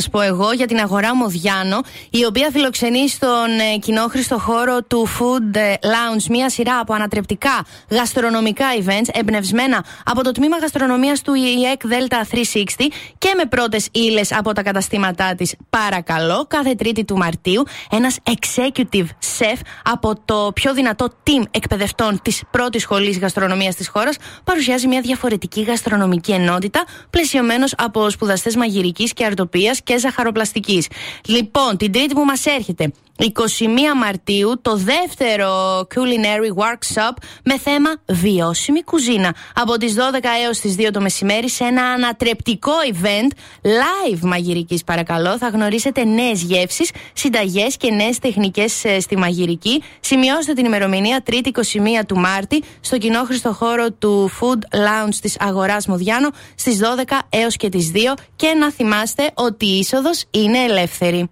Σας 0.00 0.08
πω 0.10 0.20
εγώ 0.20 0.52
για 0.52 0.66
την 0.66 0.78
αγορά 0.78 1.14
Μοδιάνο, 1.14 1.80
η 2.10 2.24
οποία 2.24 2.50
φιλοξενεί 2.52 3.08
στον 3.08 3.48
ε, 3.74 3.78
κοινόχρηστο 3.78 4.38
χώρο 4.38 4.82
του 4.82 5.08
Food 5.08 5.56
ε, 5.56 5.74
Lounge 5.82 6.24
μία 6.30 6.50
σειρά 6.50 6.78
από 6.78 6.94
ανατρεπτικά 6.94 7.64
γαστρονομικά 7.90 8.64
events 8.84 9.08
εμπνευσμένα 9.12 9.84
από 10.04 10.22
το 10.22 10.30
τμήμα 10.32 10.56
γαστρονομίας 10.58 11.22
του 11.22 11.34
ΙΕΚ 11.34 11.80
Delta 11.84 12.34
360 12.34 12.64
και 13.18 13.32
με 13.36 13.44
πρώτες 13.44 13.88
ύλες 13.92 14.32
από 14.32 14.52
τα 14.52 14.62
καταστήματά 14.62 15.34
της. 15.34 15.54
Παρακαλώ, 15.70 16.46
κάθε 16.48 16.74
Τρίτη 16.74 17.04
του 17.04 17.16
Μαρτίου, 17.16 17.62
ένας 17.90 18.16
executive 18.24 19.06
chef 19.38 19.58
από 19.82 20.12
το 20.24 20.50
πιο 20.54 20.74
δυνατό 20.74 21.08
team 21.22 21.42
εκπαιδευτών 21.50 22.20
της 22.22 22.42
πρώτης 22.50 22.82
σχολής 22.82 23.18
γαστρονομίας 23.18 23.74
της 23.74 23.88
χώρας 23.88 24.16
παρουσιάζει 24.44 24.86
μια 24.86 25.00
διαφορετική 25.00 25.62
γαστρονομική 25.62 26.32
ενότητα, 26.32 26.84
πλαισιωμένος 27.10 27.74
από 27.76 28.10
σπουδαστές 28.10 28.56
μαγειρικής 28.56 29.12
και 29.12 29.24
αρτοπίας 29.24 29.82
και 29.86 29.98
ζαχαροπλαστικής. 29.98 30.86
Λοιπόν, 31.26 31.76
την 31.76 31.92
Τρίτη 31.92 32.14
που 32.14 32.24
μας 32.24 32.46
έρχεται, 32.46 32.92
21 33.18 33.26
Μαρτίου 33.96 34.58
το 34.62 34.76
δεύτερο 34.76 35.80
Culinary 35.94 36.62
Workshop 36.62 37.16
με 37.44 37.58
θέμα 37.58 37.90
βιώσιμη 38.06 38.82
κουζίνα. 38.82 39.34
Από 39.54 39.76
τις 39.76 39.94
12 39.94 40.00
έως 40.44 40.58
τις 40.58 40.74
2 40.78 40.88
το 40.92 41.00
μεσημέρι 41.00 41.50
σε 41.50 41.64
ένα 41.64 41.82
ανατρεπτικό 41.82 42.72
event 42.92 43.30
live 43.62 44.20
μαγειρικής 44.20 44.84
παρακαλώ 44.84 45.38
θα 45.38 45.48
γνωρίσετε 45.48 46.04
νέες 46.04 46.42
γεύσεις, 46.42 46.90
συνταγές 47.12 47.76
και 47.76 47.90
νέες 47.90 48.18
τεχνικές 48.18 48.84
ε, 48.84 49.00
στη 49.00 49.16
μαγειρική. 49.16 49.82
Σημειώστε 50.00 50.52
την 50.52 50.64
ημερομηνία 50.64 51.22
3η 51.30 51.50
21 52.00 52.04
του 52.06 52.18
Μάρτη 52.18 52.62
στο 52.80 52.98
κοινόχρηστο 52.98 53.52
χώρο 53.52 53.90
του 53.92 54.30
Food 54.40 54.76
Lounge 54.76 55.14
της 55.20 55.36
Αγοράς 55.40 55.86
Μοδιάνο 55.86 56.30
στις 56.54 56.80
12 56.82 57.18
έως 57.28 57.56
και 57.56 57.68
τις 57.68 57.92
2 57.94 57.98
και 58.36 58.54
να 58.58 58.72
θυμάστε 58.72 59.30
ότι 59.34 59.66
η 59.66 59.78
είσοδος 59.78 60.24
είναι 60.30 60.58
ελεύθερη. 60.58 61.30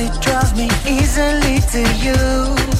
Body 0.00 0.20
draws 0.20 0.54
me 0.54 0.68
easily 0.86 1.60
to 1.72 1.80
you. 2.04 2.16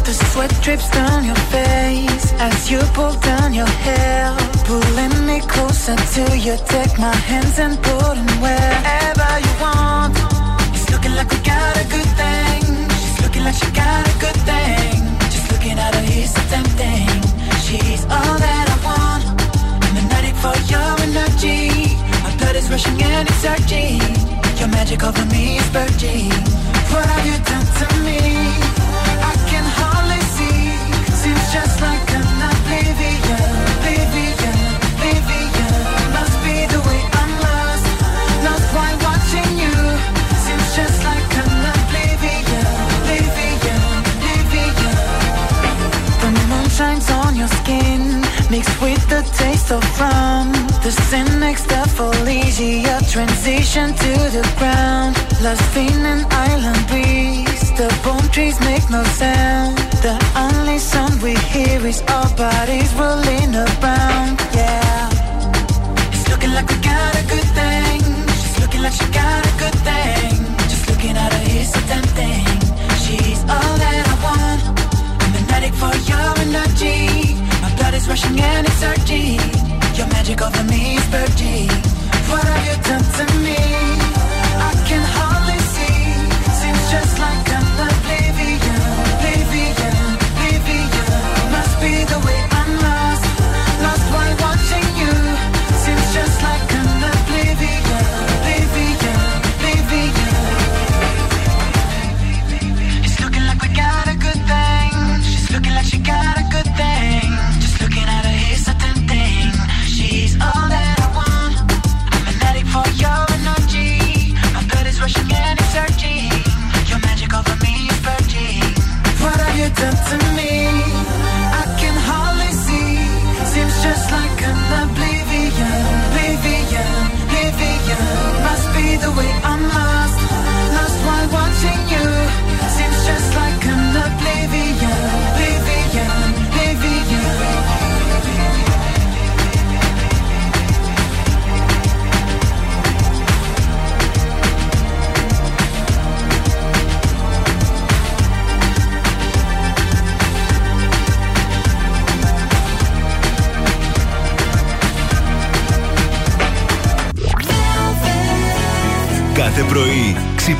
The 0.06 0.12
sweat 0.32 0.52
drips 0.62 0.88
down 0.90 1.24
your 1.24 1.40
face 1.52 2.32
as 2.38 2.70
you 2.70 2.78
pull 2.94 3.14
down 3.20 3.52
your 3.52 3.68
hair. 3.84 4.36
Pulling 4.64 5.26
me 5.26 5.40
closer 5.40 5.96
to 5.96 6.38
you, 6.38 6.56
take 6.66 6.98
my 6.98 7.14
hands 7.14 7.58
and 7.58 7.76
put 7.82 8.14
them 8.14 8.30
wherever 8.40 9.30
you 9.44 9.54
want. 9.60 10.16
It's 10.74 10.88
looking 10.90 11.14
like 11.14 11.30
we 11.30 11.38
got 11.38 11.76
a 11.76 11.86
good 11.94 12.10
thing. 12.20 12.62
She's 13.00 13.20
looking 13.22 13.44
like 13.44 13.54
she 13.54 13.70
got 13.72 14.02
a 14.08 14.14
good 14.18 14.38
thing. 14.48 14.96
Just 15.32 15.50
looking 15.52 15.78
at 15.78 15.94
her, 15.94 16.02
he's 16.02 16.32
tempting. 16.52 17.10
She's 17.66 18.04
all 18.04 18.36
that 18.46 18.66
I 18.74 18.78
want. 18.86 19.24
I'm 19.84 19.94
magnetic 19.94 20.36
for 20.44 20.54
your 20.72 20.92
energy. 21.06 21.96
My 22.24 22.32
blood 22.38 22.56
is 22.56 22.70
rushing 22.70 23.02
and 23.02 23.28
it's 23.28 23.40
surging. 23.44 24.00
Your 24.58 24.68
magic 24.68 25.02
over 25.02 25.24
me 25.26 25.58
is 25.58 25.68
virgin. 25.68 26.79
What 26.92 27.06
have 27.06 27.24
you 27.24 27.38
done 27.44 27.89
mixed 48.50 48.80
with 48.82 49.02
the 49.08 49.22
taste 49.38 49.70
of 49.70 49.82
rum. 50.00 50.52
The 50.82 50.92
next 51.38 51.68
to 51.68 51.82
Felicia, 51.96 52.98
transition 53.08 53.94
to 53.94 54.12
the 54.36 54.44
ground. 54.58 55.14
Lost 55.40 55.76
in 55.76 56.04
an 56.04 56.26
island 56.30 56.82
breeze. 56.88 57.70
The 57.78 57.88
palm 58.02 58.26
trees 58.34 58.58
make 58.60 58.90
no 58.90 59.02
sound. 59.04 59.78
The 60.02 60.16
only 60.36 60.78
sound 60.78 61.22
we 61.22 61.34
hear 61.54 61.86
is 61.86 62.02
our 62.02 62.28
bodies 62.34 62.92
rolling 62.94 63.54
around. 63.54 64.34
Yeah, 64.52 65.08
it's 66.12 66.28
looking 66.28 66.52
like 66.52 66.68
we 66.68 66.76
got 66.82 67.12
a 67.22 67.24
good 67.32 67.48
thing. 67.58 68.00
She's 68.40 68.58
looking 68.60 68.82
like 68.82 68.96
she 69.00 69.06
got 69.12 69.46
a 69.46 69.54
good 69.62 69.78
thing. 69.88 70.32
Just 70.70 70.88
looking 70.90 71.16
at 71.16 71.32
her 71.32 71.44
is 71.56 71.70
so 71.72 71.80
tempting. 71.92 72.46
She's 73.02 73.40
all 73.54 73.74
that 73.82 74.04
I 74.12 74.16
want. 74.26 74.60
I'm 75.22 75.32
magnetic 75.36 75.74
for 75.74 75.94
your 76.10 76.30
energy. 76.44 77.49
Is 77.92 78.08
rushing 78.08 78.40
and 78.40 78.66
it's 78.66 78.76
surging. 78.76 79.40
Your 79.96 80.06
magic 80.08 80.40
over 80.40 80.62
me 80.64 80.96
is 80.96 81.04
virgin. 81.06 81.66
What 82.30 82.44
have 82.44 82.64
you 82.64 82.82
done 82.84 83.26
to 83.26 83.38
me? 83.40 83.99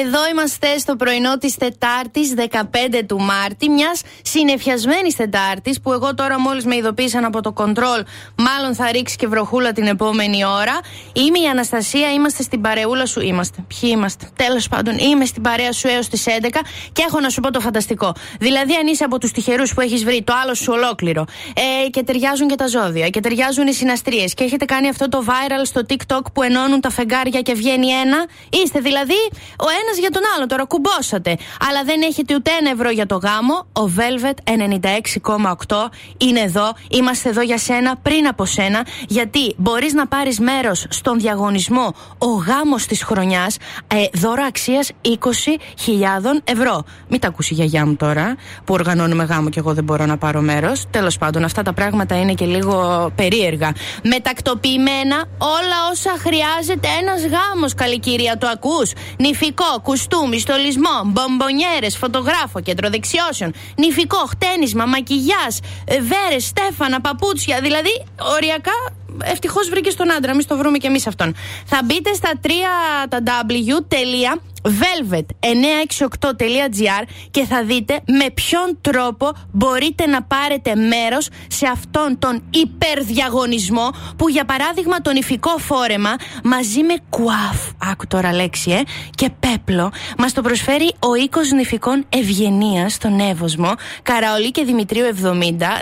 Εδώ 0.00 0.28
είμαστε 0.30 0.78
στο 0.78 0.96
πρωινό 0.96 1.38
της 1.38 1.56
Τετάρτης 1.56 2.34
15 2.36 3.02
του 3.06 3.20
Μάρτη, 3.20 3.68
μιας 3.68 4.02
συνεφιασμένης 4.22 5.16
Τετάρτης 5.16 5.80
που 5.80 5.92
εγώ 5.92 6.14
τώρα 6.14 6.40
μόλις 6.40 6.64
με 6.64 6.76
ειδοποίησαν 6.76 7.24
από 7.24 7.40
το 7.40 7.52
κοντρόλ, 7.52 8.04
μάλλον 8.36 8.74
θα 8.74 8.92
ρίξει 8.92 9.16
και 9.16 9.26
βροχούλα 9.26 9.72
την 9.72 9.86
επόμενη 9.86 10.44
ώρα. 10.44 10.80
Είμαι 11.12 11.38
η 11.38 11.46
Αναστασία, 11.50 12.12
είμαστε 12.12 12.42
στην 12.42 12.60
παρεούλα 12.60 13.06
σου. 13.06 13.20
Είμαστε. 13.20 13.64
Ποιοι 13.68 13.90
είμαστε. 13.92 14.28
Τέλος 14.36 14.68
πάντων, 14.68 14.98
είμαι 14.98 15.24
στην 15.24 15.42
παρέα 15.42 15.72
σου 15.72 15.88
έως 15.88 16.08
τις 16.08 16.24
11 16.26 16.60
και 16.92 17.04
έχω 17.08 17.20
να 17.20 17.28
σου 17.28 17.40
πω 17.40 17.50
το 17.50 17.60
φανταστικό. 17.60 18.14
Δηλαδή, 18.38 18.74
αν 18.74 18.86
είσαι 18.86 19.04
από 19.04 19.18
τους 19.18 19.32
τυχερούς 19.32 19.74
που 19.74 19.80
έχεις 19.80 20.04
βρει 20.04 20.22
το 20.22 20.32
άλλο 20.42 20.54
σου 20.54 20.72
ολόκληρο 20.72 21.24
ε, 21.84 21.88
και 21.88 22.02
ταιριάζουν 22.02 22.48
και 22.48 22.54
τα 22.54 22.66
ζώδια 22.66 23.08
και 23.08 23.20
ταιριάζουν 23.20 23.66
οι 23.66 23.72
συναστρίες 23.72 24.34
και 24.34 24.44
έχετε 24.44 24.64
κάνει 24.64 24.88
αυτό 24.88 25.08
το 25.08 25.24
viral 25.26 25.62
στο 25.64 25.80
TikTok 25.88 26.22
που 26.32 26.42
ενώνουν 26.42 26.80
τα 26.80 26.90
φεγγάρια 26.90 27.40
και 27.40 27.54
βγαίνει 27.54 27.88
ένα, 27.88 28.26
είστε 28.50 28.80
δηλαδή 28.80 29.20
ο 29.58 29.66
ένας 29.82 29.98
για 29.98 30.10
τον 30.10 30.22
άλλο. 30.36 30.46
Τώρα 30.46 30.64
κουμπόσατε. 30.64 31.36
Αλλά 31.68 31.84
δεν 31.84 32.02
έχετε 32.02 32.34
ούτε 32.34 32.50
ένα 32.60 32.70
ευρώ 32.70 32.90
για 32.90 33.06
το 33.06 33.16
γάμο. 33.16 33.54
Ο 33.72 33.92
Velvet 33.96 34.38
96,8 35.66 35.90
είναι 36.18 36.40
εδώ. 36.40 36.72
Είμαστε 36.90 37.28
εδώ 37.28 37.42
για 37.42 37.58
σένα 37.58 37.96
πριν 37.96 38.26
από 38.26 38.44
σένα. 38.44 38.86
Γιατί 39.08 39.54
μπορείς 39.56 39.92
να 39.92 40.06
πάρεις 40.06 40.40
μέρος 40.40 40.86
στον 40.88 41.18
διαγωνισμό 41.18 41.94
Ο 42.18 42.26
γάμος 42.26 42.86
της 42.86 43.02
χρονιάς. 43.02 43.56
Ε, 43.86 44.04
δώρο 44.14 44.42
αξίας 44.48 44.90
20.000 45.02 46.40
ευρώ. 46.44 46.84
Μην 47.08 47.20
τα 47.20 47.28
ακούσει 47.28 47.52
η 47.52 47.56
γιαγιά 47.56 47.86
μου 47.86 47.96
τώρα 47.96 48.36
που 48.64 48.74
οργανώνουμε 48.74 49.24
γάμο 49.24 49.48
και 49.48 49.58
εγώ 49.58 49.74
δεν 49.74 49.84
μπορώ 49.84 50.06
να 50.06 50.16
πάρω 50.16 50.40
μέρος. 50.40 50.84
Τέλος 50.90 51.18
πάντων, 51.18 51.44
αυτά 51.44 51.62
τα 51.62 51.72
πράγματα 51.72 52.20
είναι 52.20 52.34
και 52.34 52.44
λίγο 52.44 53.10
περίεργα. 53.16 53.72
Μετακτοποιημένα 54.02 55.16
όλα 55.38 55.78
όσα 55.92 56.14
χρειάζεται 56.18 56.88
ένας 57.00 57.20
γάμος, 57.26 57.74
καλή 57.74 57.98
κυρία, 57.98 58.38
το 58.38 58.46
ακούς. 58.46 58.92
Νηφικό, 59.18 59.71
κουστούμι, 59.80 60.38
στολισμό, 60.38 61.02
μπομπονιέρες, 61.04 61.96
φωτογράφο, 61.96 62.60
κέντρο 62.60 62.90
δεξιώσεων, 62.90 63.52
νηφικό, 63.76 64.26
χτένισμα, 64.28 64.86
μακιγιάς, 64.86 65.60
ε, 65.84 66.00
βέρες, 66.00 66.44
στέφανα, 66.44 67.00
παπούτσια. 67.00 67.60
Δηλαδή, 67.60 68.04
οριακά 68.34 68.72
ευτυχώς 69.24 69.68
βρήκε 69.68 69.92
τον 69.92 70.12
άντρα, 70.12 70.30
εμείς 70.30 70.46
το 70.46 70.56
βρούμε 70.56 70.78
και 70.78 70.86
εμείς 70.86 71.06
αυτόν. 71.06 71.34
Θα 71.66 71.80
μπείτε 71.84 72.14
στα 72.14 72.30
3 72.42 72.48
τα 73.08 73.22
W 73.50 73.74
velvet968.gr 74.62 77.02
και 77.30 77.44
θα 77.44 77.64
δείτε 77.64 78.00
με 78.06 78.30
ποιον 78.34 78.78
τρόπο 78.80 79.32
μπορείτε 79.52 80.06
να 80.06 80.22
πάρετε 80.22 80.74
μέρος 80.74 81.28
σε 81.46 81.66
αυτόν 81.66 82.18
τον 82.18 82.42
υπερδιαγωνισμό 82.50 83.90
που 84.16 84.28
για 84.28 84.44
παράδειγμα 84.44 85.00
το 85.00 85.12
νηφικό 85.12 85.58
φόρεμα 85.58 86.14
μαζί 86.44 86.82
με 86.82 86.94
κουάφ, 87.10 87.68
άκου 87.90 88.06
τώρα 88.06 88.32
λέξη 88.32 88.70
ε, 88.70 88.80
και 89.10 89.30
πέπλο 89.40 89.92
μας 90.18 90.32
το 90.32 90.42
προσφέρει 90.42 90.94
ο 90.98 91.14
οίκος 91.14 91.50
νηφικών 91.50 92.04
ευγενίας 92.08 92.92
στον 92.92 93.20
Εύωσμο 93.20 93.72
Καραολί 94.02 94.50
και 94.50 94.64
Δημητρίου 94.64 95.04
70 95.22 95.26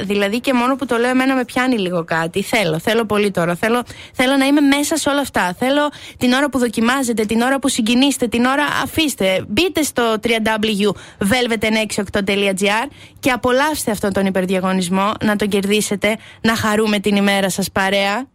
δηλαδή 0.03 0.41
και 0.41 0.53
μόνο 0.53 0.77
που 0.77 0.87
το 0.87 0.97
λέω 0.97 1.11
εμένα 1.11 1.35
με 1.35 1.45
πιάνει 1.45 1.79
λίγο 1.79 2.05
κάτι 2.05 2.43
θέλω, 2.43 2.79
θέλω 2.79 3.05
πολύ 3.05 3.20
τώρα 3.31 3.55
θέλω, 3.55 3.83
θέλω 4.13 4.37
να 4.37 4.45
είμαι 4.45 4.61
μέσα 4.61 4.97
σε 4.97 5.09
όλα 5.09 5.21
αυτά 5.21 5.55
θέλω 5.59 5.91
την 6.17 6.33
ώρα 6.33 6.49
που 6.49 6.59
δοκιμάζετε, 6.59 7.25
την 7.25 7.41
ώρα 7.41 7.59
που 7.59 7.69
συγκινήσετε, 7.69 8.27
την 8.27 8.45
ώρα 8.45 8.65
αφήστε, 8.83 9.45
μπείτε 9.49 9.83
στο 9.83 10.17
www.velvet968.gr 10.23 12.89
και 13.21 13.31
απολαύστε 13.31 13.91
αυτόν 13.91 14.13
τον 14.13 14.27
υπερδιαγωνισμό 14.27 15.13
να 15.25 15.37
τον 15.37 15.49
κερδίσετε, 15.49 16.17
να 16.41 16.57
χαρούμε 16.57 16.99
την 16.99 17.17
ημέρα 17.17 17.51
σας 17.51 17.71
παρέα. 17.71 18.29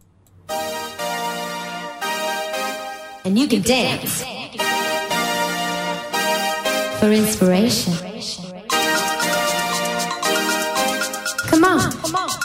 And 3.28 3.40
you 3.40 3.48
can 3.48 3.64
dance 3.64 4.24
for 7.00 7.12
inspiration. 7.12 7.94
Come 11.50 11.64
on. 11.64 11.92
Come 12.04 12.16
on. 12.16 12.45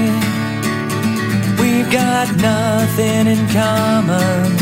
got 1.91 2.33
nothing 2.37 3.27
in 3.27 3.47
common, 3.49 4.55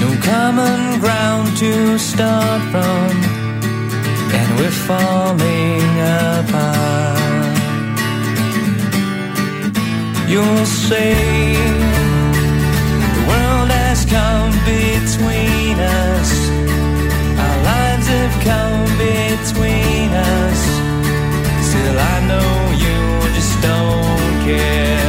no 0.00 0.10
common 0.22 1.00
ground 1.00 1.56
to 1.56 1.98
start 1.98 2.60
from, 2.70 3.10
and 4.38 4.58
we're 4.58 4.70
falling 4.70 5.90
apart. 6.36 7.56
You'll 10.28 10.66
say 10.66 11.14
the 13.16 13.24
world 13.30 13.70
has 13.80 14.04
come 14.04 14.52
between 14.76 15.76
us, 15.80 16.30
our 17.44 17.58
lives 17.72 18.06
have 18.08 18.36
come 18.44 18.84
between 19.08 20.10
us. 20.12 20.60
Still, 21.68 21.98
I 21.98 22.16
know 22.28 22.52
you 22.84 23.34
just 23.34 23.54
don't 23.62 24.44
care. 24.44 24.99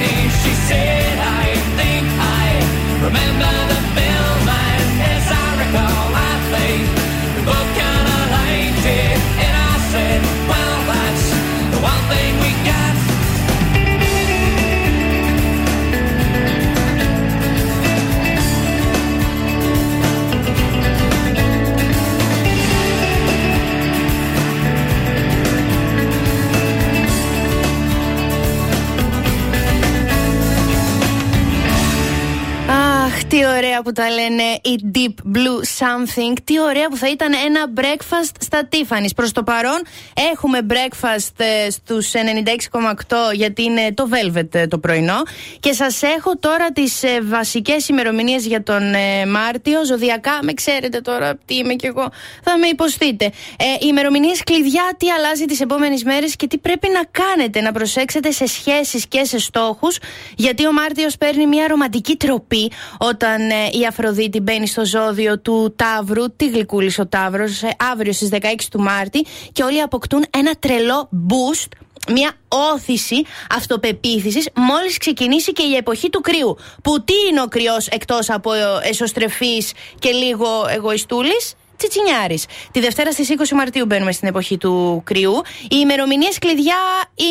She 0.00 0.54
said, 0.54 1.18
I 1.18 1.54
think 1.76 2.06
I 2.08 3.04
remember 3.04 3.52
the 3.68 3.89
τι 33.30 33.46
ωραία 33.46 33.82
που 33.82 33.92
τα 33.92 34.10
λένε 34.10 34.42
οι 34.42 34.90
Deep 34.94 35.36
Blue 35.36 35.60
Something. 35.78 36.36
Τι 36.44 36.60
ωραία 36.60 36.88
που 36.88 36.96
θα 36.96 37.08
ήταν 37.08 37.32
ένα 37.46 37.66
breakfast 37.76 38.30
στα 38.40 38.68
Tiffany's. 38.72 39.14
Προς 39.16 39.32
το 39.32 39.42
παρόν 39.42 39.82
έχουμε 40.32 40.58
breakfast 40.68 41.34
ε, 41.36 41.70
στους 41.70 42.10
96,8 42.12 43.16
γιατί 43.34 43.62
είναι 43.62 43.92
το 43.94 44.08
Velvet 44.10 44.54
ε, 44.54 44.66
το 44.66 44.78
πρωινό. 44.78 45.22
Και 45.60 45.72
σας 45.72 46.02
έχω 46.02 46.36
τώρα 46.36 46.72
τις 46.72 47.02
ε, 47.02 47.20
βασικές 47.22 47.88
ημερομηνίες 47.88 48.46
για 48.46 48.62
τον 48.62 48.94
ε, 48.94 49.26
Μάρτιο. 49.26 49.84
Ζωδιακά, 49.84 50.38
με 50.42 50.52
ξέρετε 50.52 51.00
τώρα 51.00 51.36
τι 51.44 51.54
είμαι 51.56 51.74
κι 51.74 51.86
εγώ. 51.86 52.08
Θα 52.42 52.58
με 52.58 52.66
υποστείτε. 52.66 53.24
Ε, 53.24 53.64
οι 53.80 53.86
ημερομηνίες 53.86 54.42
κλειδιά, 54.42 54.94
τι 54.96 55.10
αλλάζει 55.10 55.44
τις 55.44 55.60
επόμενες 55.60 56.02
μέρες 56.02 56.36
και 56.36 56.46
τι 56.46 56.58
πρέπει 56.58 56.88
να 56.88 57.24
κάνετε. 57.24 57.60
Να 57.60 57.72
προσέξετε 57.72 58.30
σε 58.30 58.46
σχέσεις 58.46 59.06
και 59.06 59.24
σε 59.24 59.38
στόχους. 59.38 59.98
Γιατί 60.36 60.66
ο 60.66 60.72
Μάρτιος 60.72 61.16
παίρνει 61.16 61.46
μια 61.46 61.68
ρομαντική 61.68 62.16
τροπή 62.16 62.70
όταν 63.22 63.50
ε, 63.50 63.54
η 63.72 63.86
Αφροδίτη 63.88 64.40
μπαίνει 64.40 64.66
στο 64.66 64.84
ζώδιο 64.84 65.38
του 65.38 65.74
Ταύρου. 65.76 66.36
Τι 66.36 66.48
γλυκούλησε 66.48 67.00
ο 67.00 67.06
Ταύρος 67.06 67.62
αύριο 67.92 68.12
στις 68.12 68.28
16 68.32 68.36
του 68.70 68.80
Μάρτη 68.80 69.26
και 69.52 69.62
όλοι 69.62 69.80
αποκτούν 69.80 70.24
ένα 70.30 70.54
τρελό 70.58 71.08
boost 71.28 71.68
μια 72.12 72.32
όθηση 72.48 73.22
αυτοπεποίθησης 73.50 74.48
μόλις 74.54 74.98
ξεκινήσει 74.98 75.52
και 75.52 75.62
η 75.62 75.76
εποχή 75.76 76.10
του 76.10 76.20
κρύου. 76.20 76.56
Που 76.82 77.04
τι 77.04 77.14
είναι 77.30 77.40
ο 77.40 77.46
κρυός 77.46 77.86
εκτός 77.86 78.30
από 78.30 78.52
ε, 78.52 78.58
εσωστρεφής 78.82 79.72
και 79.98 80.10
λίγο 80.10 80.48
εγωιστούλης, 80.68 81.54
Τσιτσινιάρης. 81.80 82.44
Τη 82.70 82.80
Δευτέρα 82.80 83.12
στις 83.12 83.28
20 83.28 83.50
Μαρτίου 83.50 83.86
μπαίνουμε 83.86 84.12
στην 84.12 84.28
εποχή 84.28 84.58
του 84.58 85.02
κρυού. 85.04 85.32
Οι 85.62 85.76
ημερομηνίες 85.80 86.38
κλειδιά 86.38 86.76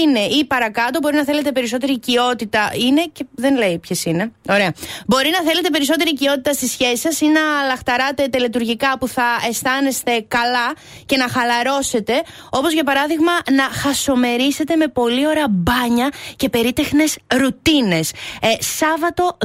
είναι 0.04 0.20
ή 0.20 0.46
παρακάτω. 0.46 1.00
Μπορεί 1.00 1.16
να 1.16 1.24
θέλετε 1.24 1.52
περισσότερη 1.52 1.92
οικειότητα. 1.92 2.72
Είναι 2.74 3.04
και 3.14 3.26
δεν 3.36 3.58
λέει 3.58 3.80
ποιες 3.80 4.06
είναι. 4.06 4.32
Ωραία. 4.50 4.74
Μπορεί 5.08 5.30
να 5.30 5.42
θέλετε 5.50 5.70
περισσότερη 5.70 6.10
οικειότητα 6.10 6.54
στη 6.54 6.68
σχέση 6.68 6.96
σας 6.96 7.22
ή 7.22 7.26
να 7.26 7.42
λαχταράτε 7.68 8.28
τελετουργικά 8.28 8.98
που 9.00 9.08
θα 9.08 9.26
αισθάνεστε 9.50 10.26
καλά 10.28 10.74
και 11.06 11.18
να 11.18 11.28
χαλαρώσετε. 11.28 12.22
Όπως 12.50 12.74
για 12.74 12.84
παράδειγμα 12.84 13.32
να 13.52 13.64
χασομερίσετε 13.64 14.76
με 14.76 14.88
πολύ 14.88 15.28
ωραία 15.28 15.48
μπάνια 15.50 16.10
και 16.36 16.50
περίτεχνες 16.50 17.18
ρουτίνες. 17.28 18.12
Ε, 18.42 18.48
Σάββατο 18.60 19.38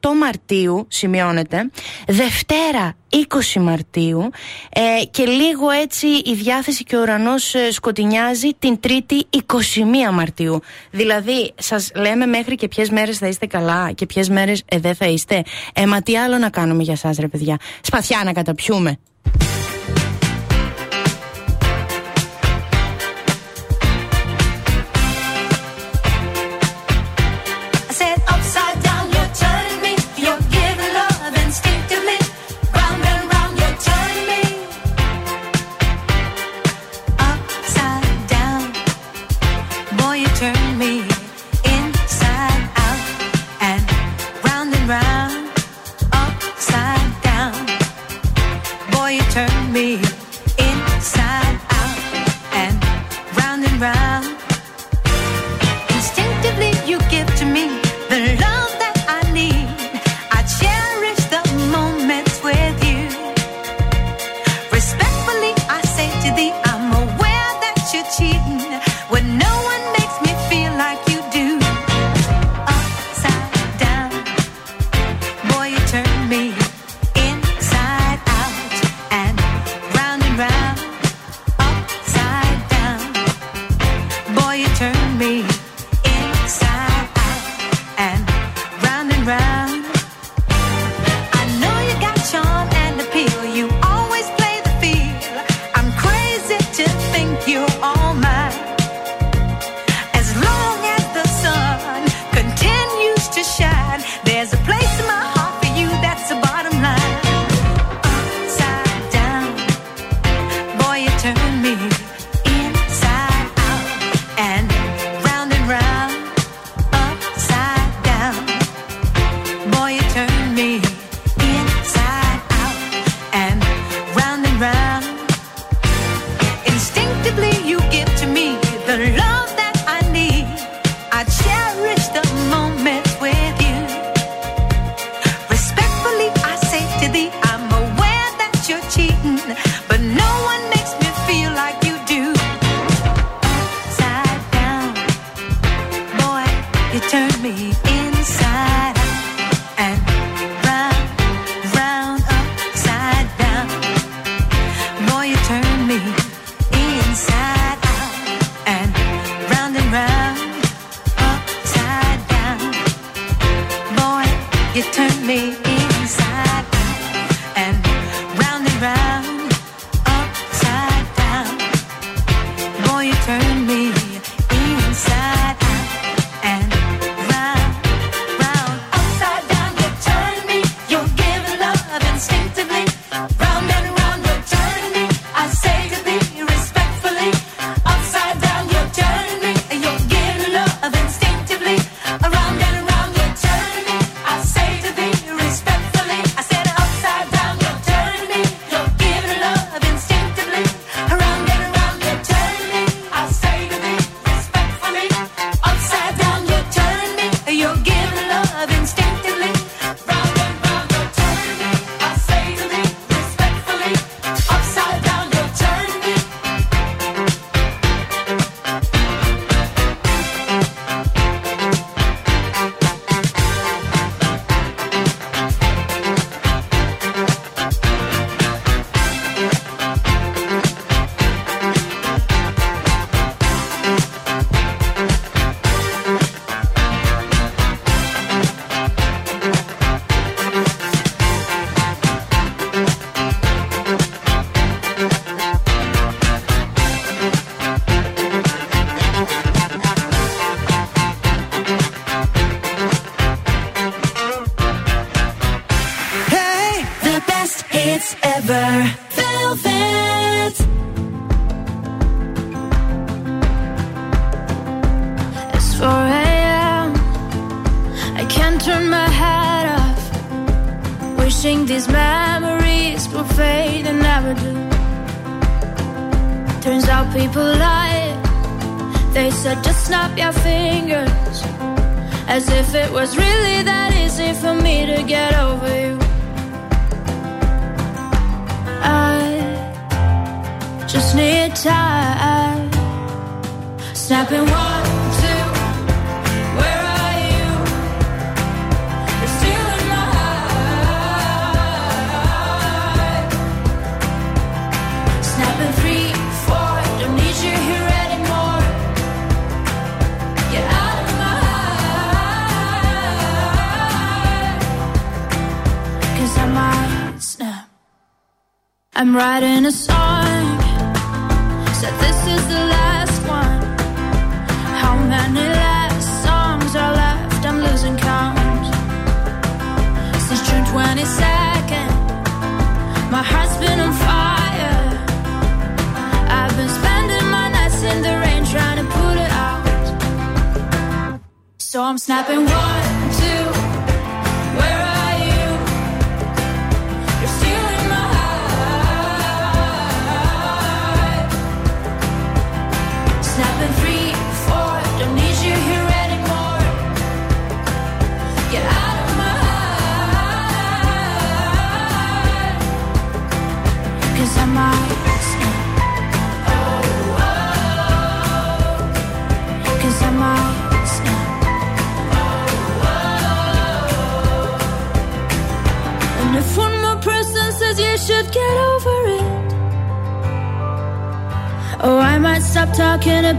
18 0.00 0.14
Μαρτίου, 0.14 0.86
σημειώνεται. 0.90 1.70
Δευτέρα 2.06 2.96
20 3.56 3.60
Μαρτίου 3.60 4.30
ε, 4.70 5.04
και 5.10 5.24
λίγο 5.24 5.70
έτσι 5.70 6.06
η 6.06 6.34
διάθεση 6.34 6.84
και 6.84 6.96
ο 6.96 7.00
ουρανός 7.00 7.54
ε, 7.54 7.72
σκοτεινιάζει 7.72 8.48
την 8.58 8.80
Τρίτη 8.80 9.26
21 9.46 10.12
Μαρτίου. 10.12 10.60
Δηλαδή 10.90 11.52
σας 11.54 11.90
λέμε 11.94 12.26
μέχρι 12.26 12.54
και 12.54 12.68
ποιες 12.68 12.90
μέρες 12.90 13.18
θα 13.18 13.26
είστε 13.26 13.46
καλά 13.46 13.92
και 13.92 14.06
ποιες 14.06 14.28
μέρες 14.28 14.62
ε, 14.64 14.78
δεν 14.78 14.94
θα 14.94 15.06
είστε. 15.06 15.42
Ε, 15.74 15.86
μα 15.86 16.02
τι 16.02 16.16
άλλο 16.16 16.38
να 16.38 16.50
κάνουμε 16.50 16.82
για 16.82 16.96
σας 16.96 17.16
ρε 17.16 17.28
παιδιά. 17.28 17.56
Σπαθιά 17.80 18.22
να 18.24 18.32
καταπιούμε. 18.32 18.98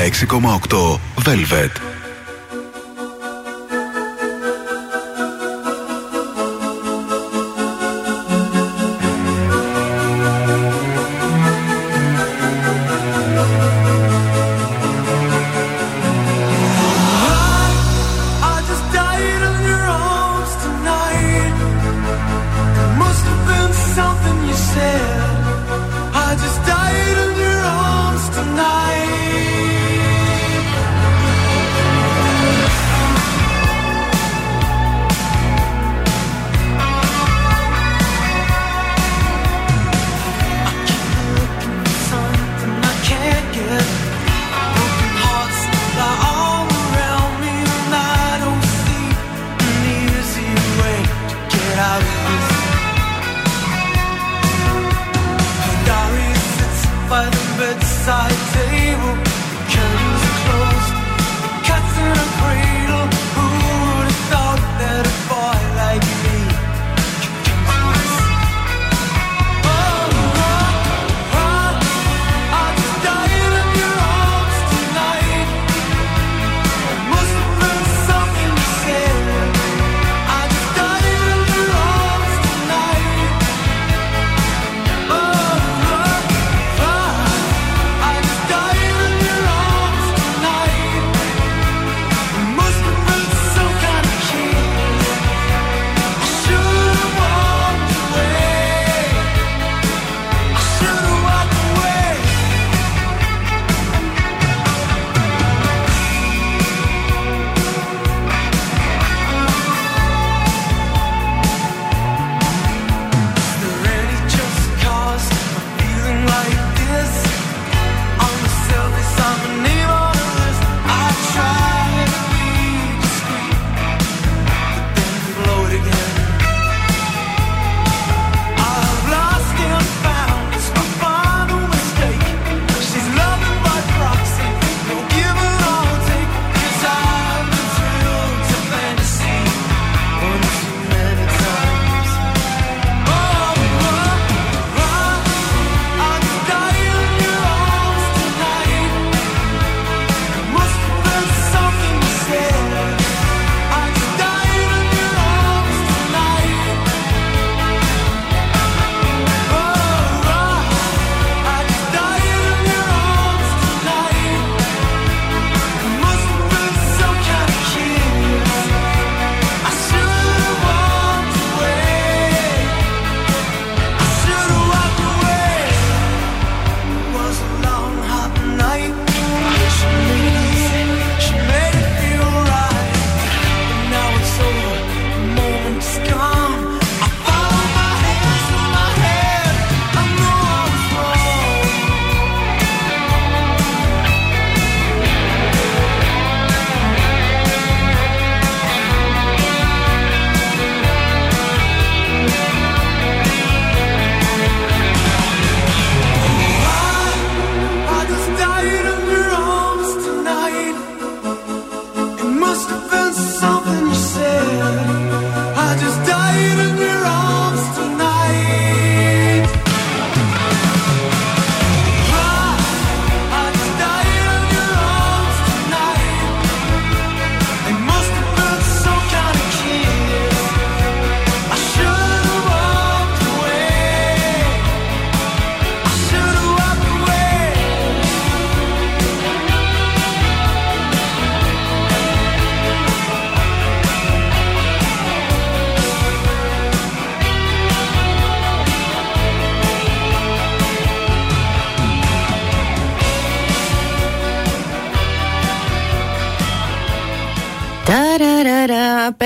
96,8 0.00 0.98
Velvet. 1.14 1.89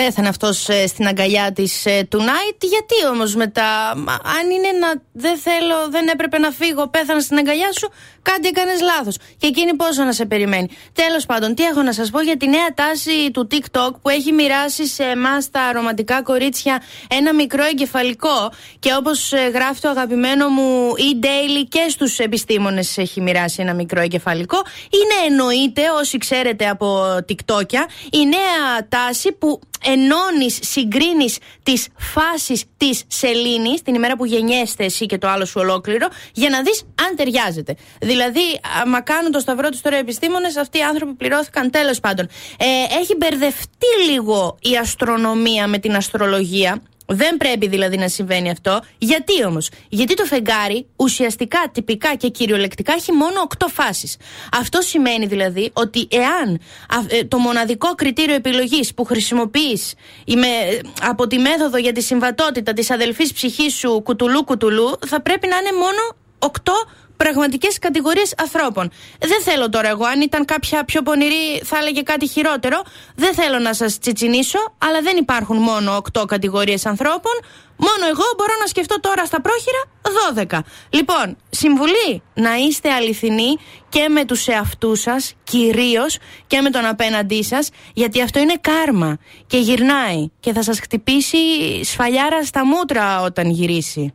Ταραρα, 0.05 0.15
πέθανε 0.15 0.29
αυτός 0.29 0.69
ε, 0.69 0.87
στην 0.87 1.07
αγκαλιά 1.07 1.53
της 1.53 1.87
ε, 1.87 2.09
tonight. 2.13 2.59
Γιατί 2.61 3.07
όμως 3.13 3.35
μετά, 3.35 3.91
αν 4.39 4.51
είναι 4.51 4.71
να 4.81 5.03
δεν 5.13 5.37
θέλω, 5.39 5.89
δεν 5.91 6.09
έπρεπε 6.09 6.39
να 6.39 6.51
φύγω, 6.51 6.89
πέθανα 6.89 7.21
στην 7.21 7.37
αγκαλιά 7.37 7.73
σου, 7.73 7.91
κάτι 8.23 8.49
έκανε 8.49 8.73
λάθος. 8.83 9.17
Και 9.45 9.51
εκείνη 9.51 9.75
πόσο 9.75 10.05
να 10.05 10.13
σε 10.13 10.27
περιμένει. 10.27 10.69
Τέλος 10.93 11.27
πάντων, 11.27 11.55
τι 11.55 11.63
έχω 11.63 11.83
να 11.83 11.93
σας 11.93 12.11
πω 12.11 12.21
για 12.21 12.37
τη 12.37 12.49
νέα 12.49 12.75
τάση 12.75 13.31
του 13.33 13.49
TikTok 13.51 13.91
που 14.03 14.09
έχει 14.09 14.33
μοιράσει 14.33 14.87
σε 14.87 15.03
εμάς 15.03 15.51
τα 15.51 15.73
ρομαντικά 15.73 16.23
κορίτσια 16.23 16.83
ένα 17.09 17.35
μικρό 17.35 17.65
εγκεφαλικό. 17.65 18.53
Και 18.79 18.95
όπως 18.95 19.33
ε, 19.33 19.51
γράφει 19.55 19.81
το 19.81 19.89
αγαπημένο 19.89 20.49
μου 20.49 20.93
e-daily 20.97 21.65
και 21.69 21.87
στους 21.89 22.19
επιστήμονες 22.19 22.99
έχει 22.99 23.21
μοιράσει 23.21 23.63
ένα 23.63 23.75
μικρό 23.75 24.01
εγκεφαλικό. 24.01 24.63
Είναι 24.91 25.35
εννοείται, 25.35 25.83
όσοι 26.01 26.19
ξέρετε 26.19 26.69
από 26.69 27.17
TikTokια, 27.29 27.83
η 28.11 28.27
νέα 28.27 28.89
τάση 28.89 29.33
που 29.33 29.61
ενώνεις, 29.85 30.59
συγκρίνεις 30.63 31.39
τις 31.63 31.87
φάσεις 31.99 32.65
της 32.77 33.03
σελήνης 33.07 33.83
την 33.83 33.95
ημέρα 33.95 34.17
που 34.17 34.25
γεννιέστε 34.25 34.85
εσύ 34.85 35.07
και 35.07 35.19
το 35.19 35.29
άλλο 35.29 35.45
σου 35.45 35.61
ολόκληρο, 35.61 36.09
για 36.33 36.51
να 36.51 36.63
δεις 36.63 36.83
αν 37.09 37.17
ταιριάζεται. 37.17 37.77
Δηλαδή, 38.01 38.61
άμα 38.83 39.01
κάνουν 39.01 39.33
το 39.35 39.41
σταυρό 39.41 39.69
του 39.69 39.79
τώρα 39.83 39.97
οι 39.97 39.99
επιστήμονες, 39.99 40.57
αυτοί 40.57 40.79
οι 40.79 40.83
άνθρωποι 40.83 41.13
πληρώθηκαν 41.15 41.71
τέλος 41.71 42.01
πάντων. 42.01 42.29
Ε, 42.59 42.99
έχει 43.01 43.17
μπερδευτεί 43.17 43.93
λίγο 44.11 44.59
η 44.61 44.77
αστρονομία 44.77 45.67
με 45.67 45.79
την 45.79 45.95
αστρολογία. 45.95 46.83
Δεν 47.07 47.37
πρέπει 47.37 47.69
δηλαδή 47.69 47.97
να 47.97 48.09
συμβαίνει 48.09 48.51
αυτό. 48.51 48.81
Γιατί 48.99 49.45
όμως, 49.45 49.69
Γιατί 49.89 50.15
το 50.15 50.25
φεγγάρι 50.25 50.87
ουσιαστικά, 50.97 51.59
τυπικά 51.73 52.15
και 52.15 52.29
κυριολεκτικά 52.29 52.93
έχει 52.93 53.13
μόνο 53.13 53.47
8 53.59 53.67
φάσεις. 53.71 54.17
Αυτό 54.53 54.81
σημαίνει 54.81 55.27
δηλαδή 55.27 55.71
ότι 55.73 56.09
εάν 56.11 56.61
ε, 57.09 57.25
το 57.25 57.39
μοναδικό 57.39 57.95
κριτήριο 57.95 58.35
επιλογής 58.35 58.95
που 58.95 59.05
χρησιμοποιείς 59.05 59.95
από 61.01 61.27
τη 61.27 61.39
μέθοδο 61.39 61.77
για 61.77 61.93
τη 61.93 62.01
συμβατότητα 62.01 62.73
της 62.73 62.91
αδελφής 62.91 63.33
ψυχής 63.33 63.75
σου 63.75 64.01
κουτουλού 64.03 64.45
κουτουλού, 64.45 64.99
θα 65.07 65.21
πρέπει 65.23 65.47
να 65.49 65.57
είναι 65.57 65.73
μόνο 65.73 66.03
8 66.39 66.49
πραγματικές 67.17 67.79
κατηγορίες 67.79 68.35
ανθρώπων. 68.37 68.91
Δεν 69.19 69.43
θέλω 69.43 69.69
τώρα 69.69 69.89
εγώ, 69.89 70.05
αν 70.05 70.21
ήταν 70.21 70.45
κάποια 70.45 70.85
πιο 70.85 71.03
πονηρή, 71.03 71.61
θα 71.65 71.79
έλεγε 71.79 72.03
κάτι 72.03 72.27
χειρότερο. 72.29 72.83
Δεν 73.15 73.35
θέλω 73.35 73.59
να 73.59 73.75
σας 73.75 73.99
τσιτσινίσω, 73.99 74.59
αλλά 74.79 75.01
δεν 75.01 75.17
υπάρχουν 75.17 75.57
μόνο 75.57 76.03
8 76.19 76.25
κατηγορίες 76.27 76.87
ανθρώπων. 76.87 77.33
Μόνο 77.77 78.07
εγώ 78.11 78.25
μπορώ 78.37 78.53
να 78.61 78.67
σκεφτώ 78.67 79.01
τώρα 79.01 79.25
στα 79.27 79.41
πρόχειρα 79.41 79.83
12. 80.59 80.59
Λοιπόν, 80.91 81.37
συμβουλή 81.51 82.23
να 82.35 82.55
είστε 82.55 82.91
αληθινοί 82.93 83.57
και 83.89 84.09
με 84.09 84.25
τους 84.25 84.47
εαυτούς 84.47 85.01
σας, 85.01 85.35
κυρίως 85.45 86.19
και 86.47 86.61
με 86.61 86.71
τον 86.71 86.87
απέναντί 86.87 87.45
σας, 87.45 87.69
γιατί 87.95 88.23
αυτό 88.23 88.39
είναι 88.39 88.55
κάρμα 88.61 89.19
και 89.47 89.59
γυρνάει 89.59 90.29
και 90.41 90.53
θα 90.53 90.63
σας 90.63 90.81
χτυπήσει 90.81 91.39
σφαλιάρα 91.85 92.45
στα 92.45 92.67
μούτρα 92.67 93.21
όταν 93.21 93.51
γυρίσει. 93.51 94.15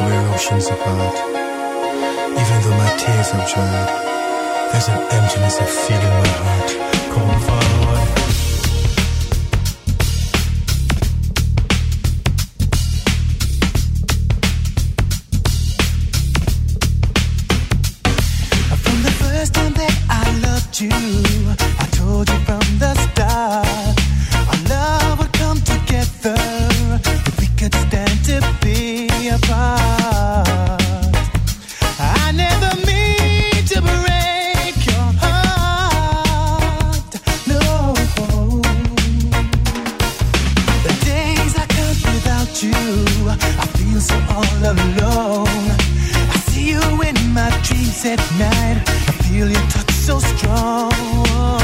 we're 0.00 0.34
oceans 0.34 0.66
apart. 0.66 1.14
Even 2.42 2.58
though 2.62 2.76
my 2.76 2.96
tears 2.98 3.30
have 3.30 3.48
dried, 3.52 3.90
there's 4.72 4.88
an 4.88 5.00
emptiness 5.18 5.58
I 5.60 5.66
feel 5.66 6.00
in 6.00 6.14
my 6.22 6.28
heart. 6.42 6.70
Come 7.12 7.40
far. 7.42 7.73
at 48.06 48.18
night. 48.38 48.82
I 48.86 49.12
feel 49.24 49.48
your 49.50 49.66
touch 49.70 49.90
so 49.92 50.18
strong. 50.18 51.63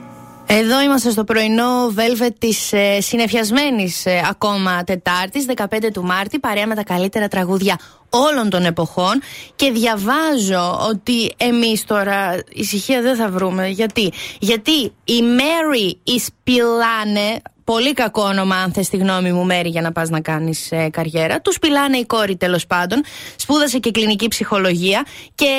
Εδώ 0.53 0.81
είμαστε 0.81 1.09
στο 1.09 1.23
πρωινό 1.23 1.93
Velvet 1.95 2.33
της 2.37 2.73
ε, 2.73 3.01
συνεφιασμένης 3.01 4.05
ακόμα 4.29 4.83
Τετάρτης, 4.83 5.45
15 5.55 5.63
του 5.93 6.03
Μάρτη, 6.03 6.39
παρέα 6.39 6.67
με 6.67 6.75
τα 6.75 6.83
καλύτερα 6.83 7.27
τραγούδια 7.27 7.79
όλων 8.09 8.49
των 8.49 8.65
εποχών. 8.65 9.21
Και 9.55 9.71
διαβάζω 9.71 10.87
ότι 10.89 11.33
εμείς 11.37 11.85
τώρα 11.85 12.39
ησυχία 12.49 13.01
δεν 13.01 13.15
θα 13.15 13.29
βρούμε. 13.29 13.67
Γιατί, 13.67 14.11
Γιατί 14.39 14.81
η 15.03 15.21
Mary 15.37 15.95
Ισπιλάνε, 16.03 17.41
Πολύ 17.71 17.93
κακό 17.93 18.21
όνομα, 18.21 18.55
αν 18.55 18.71
θες 18.71 18.89
τη 18.89 18.97
γνώμη 18.97 19.31
μου, 19.31 19.45
Μέρη, 19.45 19.69
για 19.69 19.81
να 19.81 19.91
πας 19.91 20.09
να 20.09 20.21
κάνεις 20.21 20.71
ε, 20.71 20.89
καριέρα. 20.89 21.41
Τους 21.41 21.59
πιλάνε 21.59 21.97
η 21.97 22.05
κόρη 22.05 22.35
τέλος 22.35 22.67
πάντων. 22.67 23.03
Σπούδασε 23.35 23.77
και 23.79 23.91
κλινική 23.91 24.27
ψυχολογία 24.27 25.05
και 25.35 25.53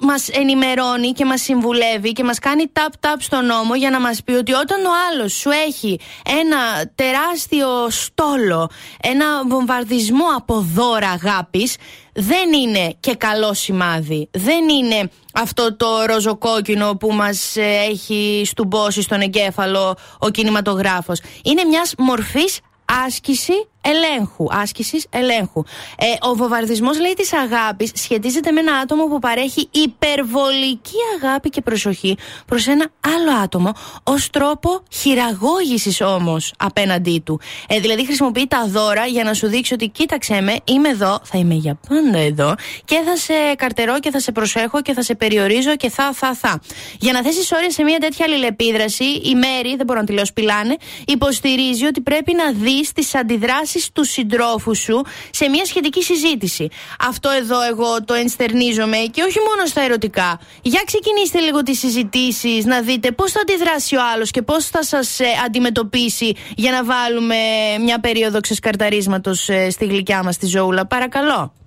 μας 0.00 0.28
ενημερώνει 0.28 1.12
και 1.12 1.24
μας 1.24 1.40
συμβουλεύει 1.40 2.12
και 2.12 2.24
μας 2.24 2.38
κάνει 2.38 2.64
tap-tap 2.72 3.16
στον 3.18 3.46
νόμο 3.46 3.74
για 3.74 3.90
να 3.90 4.00
μας 4.00 4.22
πει 4.22 4.32
ότι 4.32 4.52
όταν 4.52 4.84
ο 4.84 4.90
άλλος 5.10 5.32
σου 5.32 5.50
έχει 5.66 6.00
ένα 6.40 6.90
τεράστιο 6.94 7.90
στόλο, 7.90 8.70
ένα 9.02 9.26
βομβαρδισμό 9.48 10.26
από 10.36 10.66
δώρα 10.74 11.08
αγάπης, 11.08 11.76
δεν 12.12 12.52
είναι 12.52 12.94
και 13.00 13.14
καλό 13.14 13.54
σημάδι. 13.54 14.28
Δεν 14.30 14.68
είναι 14.68 15.10
αυτό 15.40 15.76
το 15.76 15.86
ροζοκόκκινο 16.06 16.96
που 16.96 17.12
μας 17.12 17.56
ε, 17.56 17.62
έχει 17.90 18.42
στουμπώσει 18.46 19.02
στον 19.02 19.20
εγκέφαλο 19.20 19.96
ο 20.18 20.28
κινηματογράφος. 20.28 21.20
Είναι 21.44 21.64
μιας 21.64 21.94
μορφής 21.98 22.60
άσκηση 23.06 23.68
ελέγχου. 23.80 24.46
Άσκησης 24.50 25.06
ελέγχου. 25.10 25.62
Ε, 25.98 26.28
ο 26.28 26.34
βομβαρδισμός, 26.34 27.00
λέει, 27.00 27.12
της 27.12 27.32
αγάπης 27.32 27.90
σχετίζεται 27.94 28.50
με 28.50 28.60
ένα 28.60 28.72
άτομο 28.72 29.06
που 29.06 29.18
παρέχει 29.18 29.68
υπερβολική 29.70 30.96
αγάπη 31.20 31.48
και 31.48 31.60
προσοχή 31.60 32.16
προς 32.46 32.66
ένα 32.66 32.90
άλλο 33.00 33.42
άτομο 33.42 33.72
ως 34.02 34.30
τρόπο 34.30 34.82
χειραγώγησης 34.90 36.00
όμως 36.00 36.52
απέναντί 36.58 37.22
του. 37.24 37.40
Ε, 37.68 37.78
δηλαδή, 37.78 38.04
χρησιμοποιεί 38.04 38.46
τα 38.46 38.66
δώρα 38.66 39.06
για 39.06 39.24
να 39.24 39.34
σου 39.34 39.46
δείξει 39.46 39.74
ότι 39.74 39.88
κοίταξε 39.88 40.40
με, 40.40 40.56
είμαι 40.64 40.88
εδώ, 40.88 41.20
θα 41.22 41.38
είμαι 41.38 41.54
για 41.54 41.78
πάντα 41.88 42.18
εδώ 42.18 42.54
και 42.84 43.02
θα 43.04 43.16
σε 43.16 43.34
καρτερώ 43.56 44.00
και 44.00 44.10
θα 44.10 44.20
σε 44.20 44.32
προσέχω 44.32 44.82
και 44.82 44.92
θα 44.92 45.02
σε 45.02 45.14
περιορίζω 45.14 45.76
και 45.76 45.90
θα, 45.90 46.12
θα, 46.12 46.34
θα. 46.34 46.60
Για 46.98 47.12
να 47.12 47.22
θέσεις 47.22 47.52
όρια 47.52 47.70
σε 47.70 47.82
μια 47.82 47.98
τέτοια 47.98 48.24
αλληλεπίδραση, 48.28 49.04
η 49.04 49.34
Μέρη, 49.34 49.76
δεν 49.76 49.86
μπορώ 49.86 50.00
να 50.00 50.06
τη 50.06 50.12
λέω 50.12 50.26
σπιλάνε, 50.26 50.76
υποστηρίζει 51.06 51.84
ότι 51.84 52.00
πρέπει 52.00 52.34
να 52.34 52.52
δεις 52.52 52.92
τις 52.92 53.14
αντιδράσεις 53.14 53.67
τους 53.92 54.10
συντρόφους 54.10 54.78
σου 54.78 55.02
σε 55.30 55.48
μια 55.48 55.64
σχετική 55.64 56.02
συζήτηση. 56.02 56.68
Αυτό 57.08 57.30
εδώ 57.30 57.62
εγώ 57.62 58.04
το 58.04 58.14
ενστερνίζομαι 58.14 58.96
και 58.96 59.22
όχι 59.22 59.38
μόνο 59.38 59.66
στα 59.66 59.80
ερωτικά. 59.80 60.40
Για 60.62 60.82
ξεκινήστε 60.86 61.38
λίγο 61.38 61.62
τις 61.62 61.78
συζητήσεις, 61.78 62.64
να 62.64 62.80
δείτε 62.80 63.12
πώς 63.12 63.32
θα 63.32 63.40
αντιδράσει 63.40 63.96
ο 63.96 64.00
άλλος 64.14 64.30
και 64.30 64.42
πώς 64.42 64.66
θα 64.66 64.82
σας 64.82 65.18
αντιμετωπίσει 65.44 66.34
για 66.56 66.70
να 66.70 66.84
βάλουμε 66.84 67.36
μια 67.80 68.00
περίοδο 68.00 68.40
ξεσκαρταρίσματος 68.40 69.48
στη 69.70 69.86
γλυκιά 69.86 70.22
μας 70.22 70.36
τη 70.36 70.46
ζωούλα. 70.46 70.86
Παρακαλώ. 70.86 71.57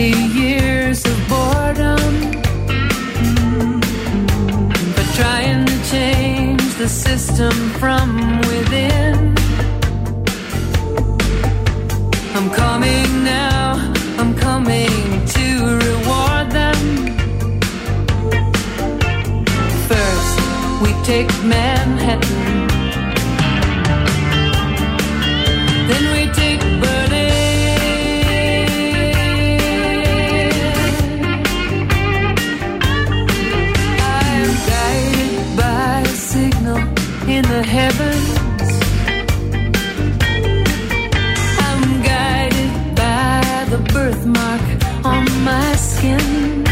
years 0.00 1.04
of 1.04 1.28
boredom. 1.28 2.30
But 4.96 5.08
trying 5.14 5.66
to 5.66 5.84
change 5.90 6.74
the 6.74 6.88
system 6.88 7.52
from 7.80 8.38
within. 8.40 9.34
I'm 12.34 12.50
coming 12.50 13.24
now, 13.24 13.94
I'm 14.18 14.34
coming 14.34 15.26
to 15.36 15.46
reward 15.86 16.50
them. 16.50 16.80
First, 19.88 20.36
we 20.82 20.90
take 21.04 21.30
men. 21.44 21.83
in 37.36 37.42
the 37.42 37.64
heavens. 37.64 38.30
I'm 41.66 41.82
guided 42.12 42.72
by 42.94 43.66
the 43.70 43.78
birthmark 43.92 44.64
on 45.04 45.24
my 45.42 45.74
skin. 45.74 46.64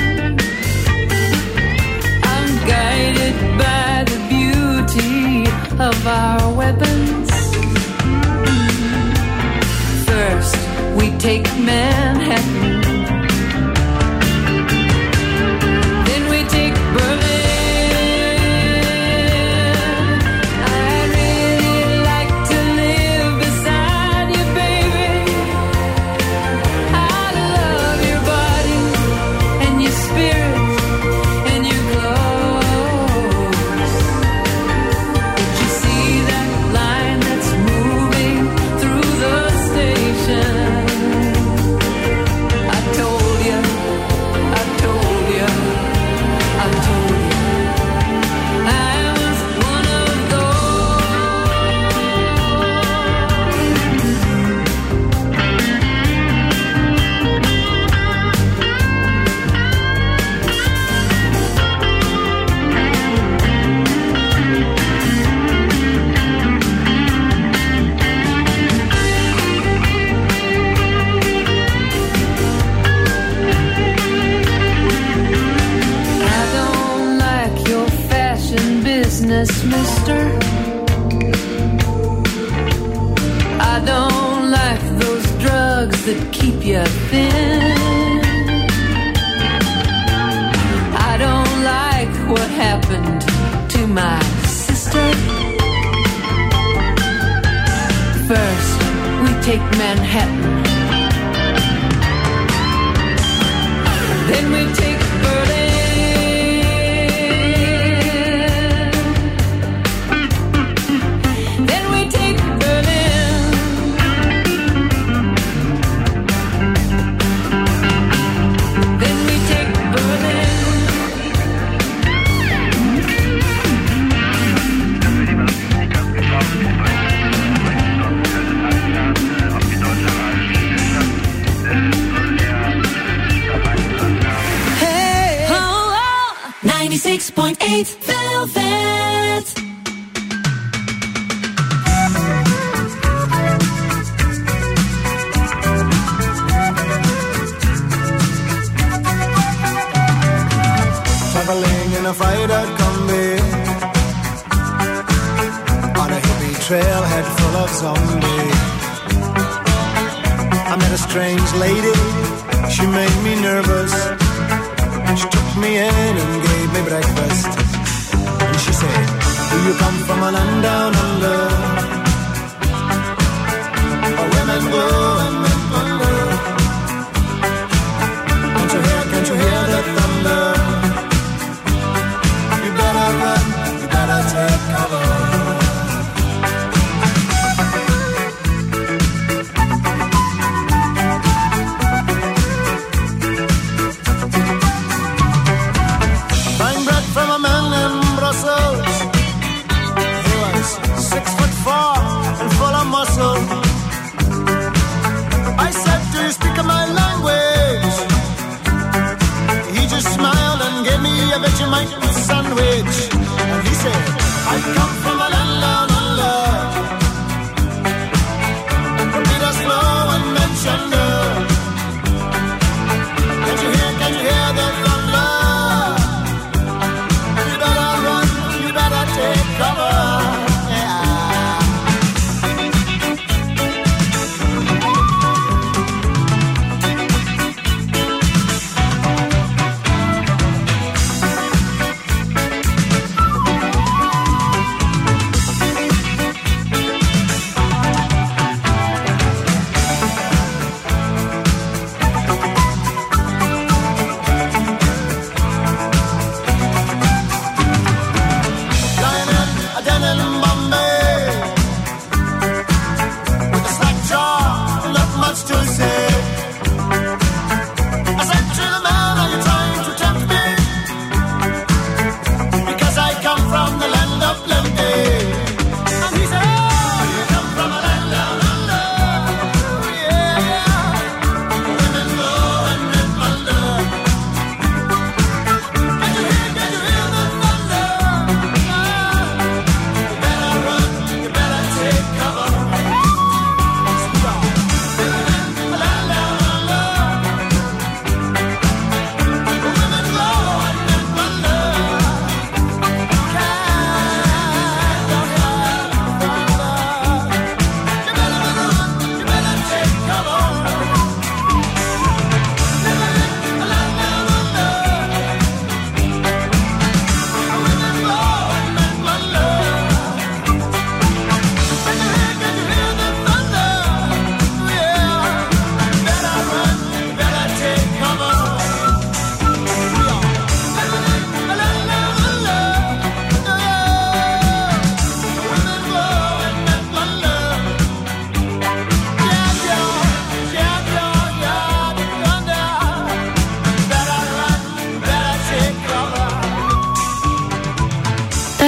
I'm 2.35 2.51
guided 2.75 3.37
by 3.59 4.05
the 4.13 4.21
beauty 4.35 5.51
of 5.89 6.07
our 6.07 6.55
weapons. 6.55 7.31
First, 10.07 10.57
we 10.97 11.07
take 11.19 11.47
Manhattan. 11.59 12.72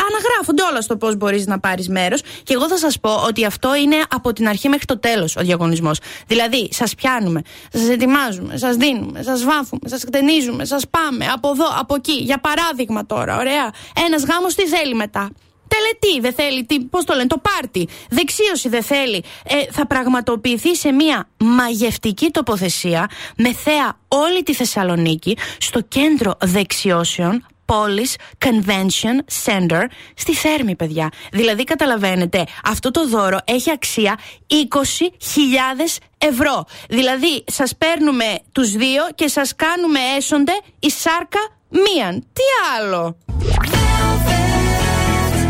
αναγράφονται 0.08 0.64
όλα 0.70 0.82
στο 0.82 0.98
πώς 0.98 1.16
μπορείς 1.16 1.46
να 1.46 1.60
πάρεις 1.60 1.90
μέρος. 1.90 2.22
Και 2.44 2.54
εγώ 2.54 2.68
θα 2.68 2.78
σας 2.78 3.00
πω 3.00 3.24
ότι 3.28 3.46
αυτό 3.46 3.76
είναι 3.76 3.96
από 4.10 4.34
την 4.34 4.48
αρχή 4.48 4.70
μέχρι 4.70 4.86
το 4.86 5.00
τέλος 5.00 5.09
ο 5.18 5.42
διαγωνισμός. 5.42 6.00
Δηλαδή, 6.28 6.70
σας 6.72 6.96
πιάνουμε, 6.96 7.42
σας 7.74 7.90
ετοιμάζουμε, 7.90 8.58
σας 8.58 8.76
δίνουμε, 8.76 9.24
σας 9.24 9.44
βάφουμε, 9.44 9.90
σας 9.90 10.04
κτενίζουμε, 10.04 10.66
σας 10.66 10.84
πάμε 10.90 11.26
από 11.26 11.50
εδώ, 11.50 11.66
από 11.80 11.96
εκεί. 11.96 12.14
Για 12.14 12.40
παράδειγμα 12.40 13.06
τώρα, 13.06 13.38
ωραία. 13.38 13.72
Ένας 14.06 14.24
γάμος 14.24 14.56
τι 14.56 14.68
θέλει 14.68 14.96
μετά; 14.96 15.30
Τελετή 15.70 16.20
δεν 16.22 16.34
θέλει, 16.34 16.66
τι, 16.66 16.80
πώς 16.80 17.06
το 17.06 17.14
λένε, 17.14 17.28
το 17.28 17.38
πάρτι. 17.38 17.88
Δεξίωση 18.10 18.70
δεν 18.70 18.84
θέλει. 18.84 19.24
Ε, 19.44 19.72
θα 19.72 19.88
πραγματοποιηθεί 19.88 20.76
σε 20.76 20.92
μια 20.92 21.30
μαγευτική 21.38 22.30
τοποθεσία 22.30 23.10
με 23.38 23.54
θέα 23.54 23.98
όλη 24.08 24.44
τη 24.44 24.54
Θεσσαλονίκη 24.54 25.38
στο 25.58 25.82
κέντρο 25.82 26.38
δεξιώσεων 26.42 27.46
Polish 27.70 28.46
Convention 28.46 29.46
Center 29.46 29.84
στη 30.16 30.34
Θέρμη, 30.34 30.76
παιδιά. 30.76 31.10
Δηλαδή, 31.32 31.64
καταλαβαίνετε, 31.64 32.44
αυτό 32.64 32.92
το 32.92 33.08
δώρο 33.08 33.38
έχει 33.46 33.72
αξία 33.72 34.20
20.000 34.48 35.98
ευρώ. 36.18 36.66
Δηλαδή, 36.90 37.44
σας 37.48 37.76
παίρνουμε 37.78 38.26
τους 38.52 38.72
δύο 38.72 39.04
και 39.16 39.28
σας 39.28 39.56
κάνουμε 39.56 40.00
έσονται 40.18 40.54
η 40.80 40.90
σάρκα 40.90 41.40
μίαν. 41.70 42.20
Τι 42.34 42.44
άλλο. 42.78 43.18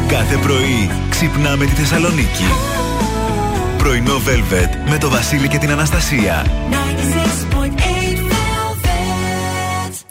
Κάθε 0.07 0.37
πρωί 0.37 0.91
ξυπνάμε 1.09 1.65
τη 1.65 1.71
Θεσσαλονίκη. 1.71 2.45
Πρωινό 3.77 4.15
Velvet 4.15 4.89
με 4.89 4.97
το 4.97 5.09
Βασίλη 5.09 5.47
και 5.47 5.57
την 5.57 5.71
Αναστασία. 5.71 6.45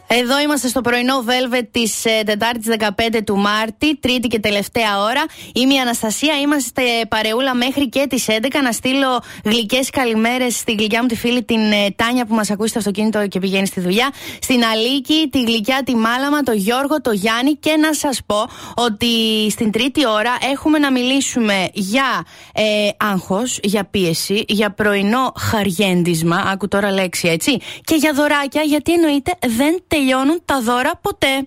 96.8 0.08 0.16
Εδώ 0.16 0.40
είμαστε 0.40 0.68
στο 0.68 0.80
πρωινό 0.80 1.24
Velvet 1.26 1.66
της 1.70 2.04
ε, 2.04 2.22
Τετάρτης 2.26 2.74
15 2.78 3.18
του 3.24 3.36
Μάρτη, 3.36 3.96
τρίτη 3.96 4.28
και 4.28 4.38
τελευταία 4.38 5.00
ώρα. 5.00 5.24
Είμαι 5.54 5.74
η 5.74 5.78
Αναστασία, 5.78 6.34
είμαστε 6.42 6.82
παρεούλα 7.08 7.54
μέχρι 7.54 7.88
και 7.88 8.06
τις 8.08 8.26
11. 8.28 8.32
Να 8.62 8.72
στείλω 8.72 9.22
γλυκές 9.44 9.90
καλημέρες 9.90 10.56
στη 10.56 10.72
γλυκιά 10.72 11.02
μου 11.02 11.08
τη 11.08 11.16
φίλη 11.16 11.44
την 11.44 11.72
ε, 11.72 11.90
Τάνια 11.96 12.26
που 12.26 12.34
μας 12.34 12.50
ακούει 12.50 12.68
στο 12.68 12.78
αυτοκίνητο 12.78 13.26
και 13.26 13.38
πηγαίνει 13.38 13.66
στη 13.66 13.80
δουλειά. 13.80 14.10
Στην 14.40 14.64
Αλίκη, 14.64 15.28
τη 15.32 15.42
γλυκιά 15.42 15.82
τη 15.84 15.96
Μάλαμα, 15.96 16.42
το 16.42 16.52
Γιώργο, 16.52 17.00
το 17.00 17.12
Γιάννη. 17.12 17.56
Και 17.56 17.76
να 17.80 17.94
σας 17.94 18.20
πω 18.26 18.46
ότι 18.74 19.06
στην 19.50 19.70
τρίτη 19.70 20.08
ώρα 20.08 20.36
έχουμε 20.52 20.78
να 20.78 20.92
μιλήσουμε 20.92 21.68
για 21.72 22.24
ε, 22.52 22.88
άγχος, 22.96 23.58
για 23.62 23.84
πίεση, 23.84 24.44
για 24.48 24.70
πρωινό 24.70 25.32
χαριέντισμα. 25.36 26.36
Άκου 26.36 26.68
τώρα 26.68 26.92
λέξη 26.92 27.28
έτσι. 27.28 27.56
Και 27.84 27.94
για 27.94 28.12
δωράκια, 28.14 28.62
γιατί 28.62 28.92
εννοείται 28.92 29.32
δεν 29.46 29.82
τελειώνουν 29.98 30.40
τα 30.44 30.60
δώρα 30.60 30.96
ποτέ. 30.96 31.46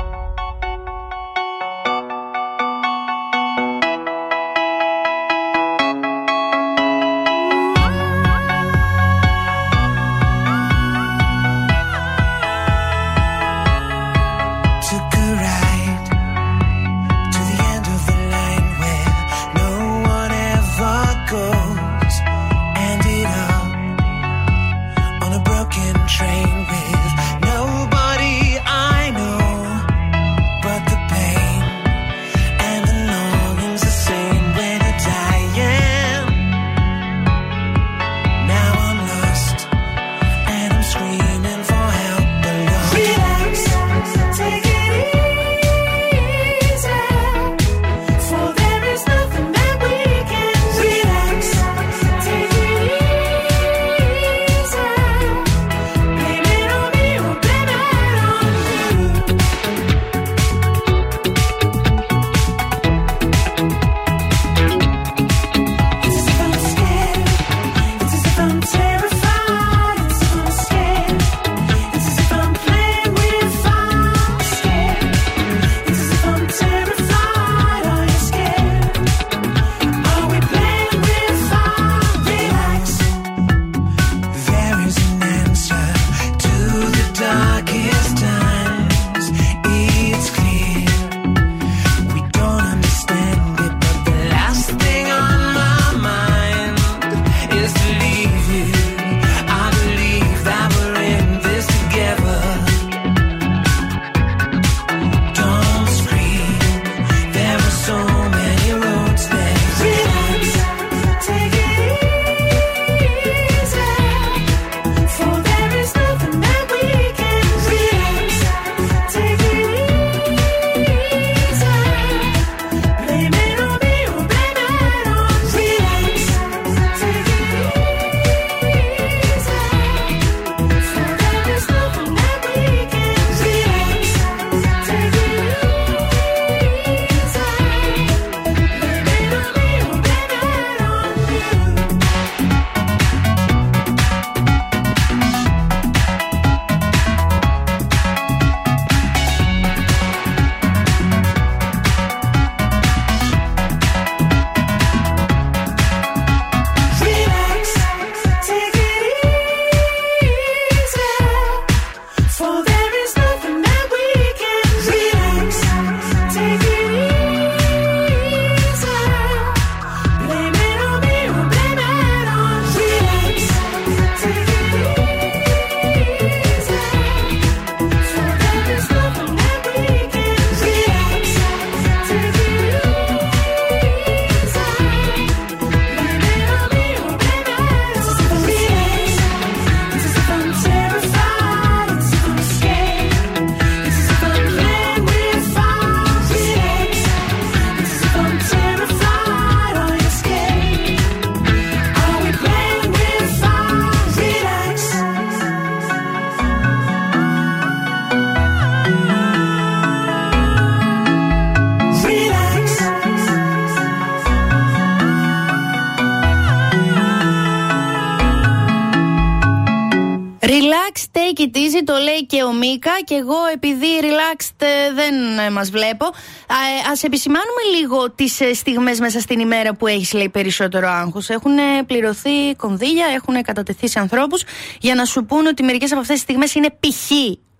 Relax, 221.31 221.37
take 221.37 221.43
it 221.43 221.55
easy, 221.55 221.81
το 221.85 221.93
λέει 221.97 222.25
και 222.25 222.43
ο 222.43 222.53
Μίκα. 222.53 222.91
Και 223.03 223.15
εγώ, 223.15 223.35
επειδή 223.53 223.85
relaxed 224.01 224.55
ε, 224.57 224.93
δεν 224.93 225.39
ε, 225.39 225.49
μας 225.49 225.69
βλέπω, 225.69 226.05
α 226.05 226.93
επισημάνουμε 227.01 227.61
λίγο 227.79 228.11
τις 228.11 228.39
στιγμές 228.53 228.99
μέσα 228.99 229.19
στην 229.19 229.39
ημέρα 229.39 229.75
που 229.75 229.87
έχεις, 229.87 230.13
λέει, 230.13 230.29
περισσότερο 230.29 230.89
άγχος. 230.89 231.29
Έχουν 231.29 231.57
πληρωθεί 231.85 232.55
κονδύλια, 232.57 233.05
έχουν 233.15 233.41
κατατεθεί 233.41 233.87
σε 233.87 233.99
ανθρώπους 233.99 234.43
για 234.79 234.95
να 234.95 235.05
σου 235.05 235.25
πούνε 235.25 235.47
ότι 235.47 235.63
μερικές 235.63 235.91
από 235.91 235.99
αυτές 235.99 236.15
τις 236.15 236.23
στιγμές 236.23 236.53
είναι 236.53 236.69
π.χ 236.69 237.11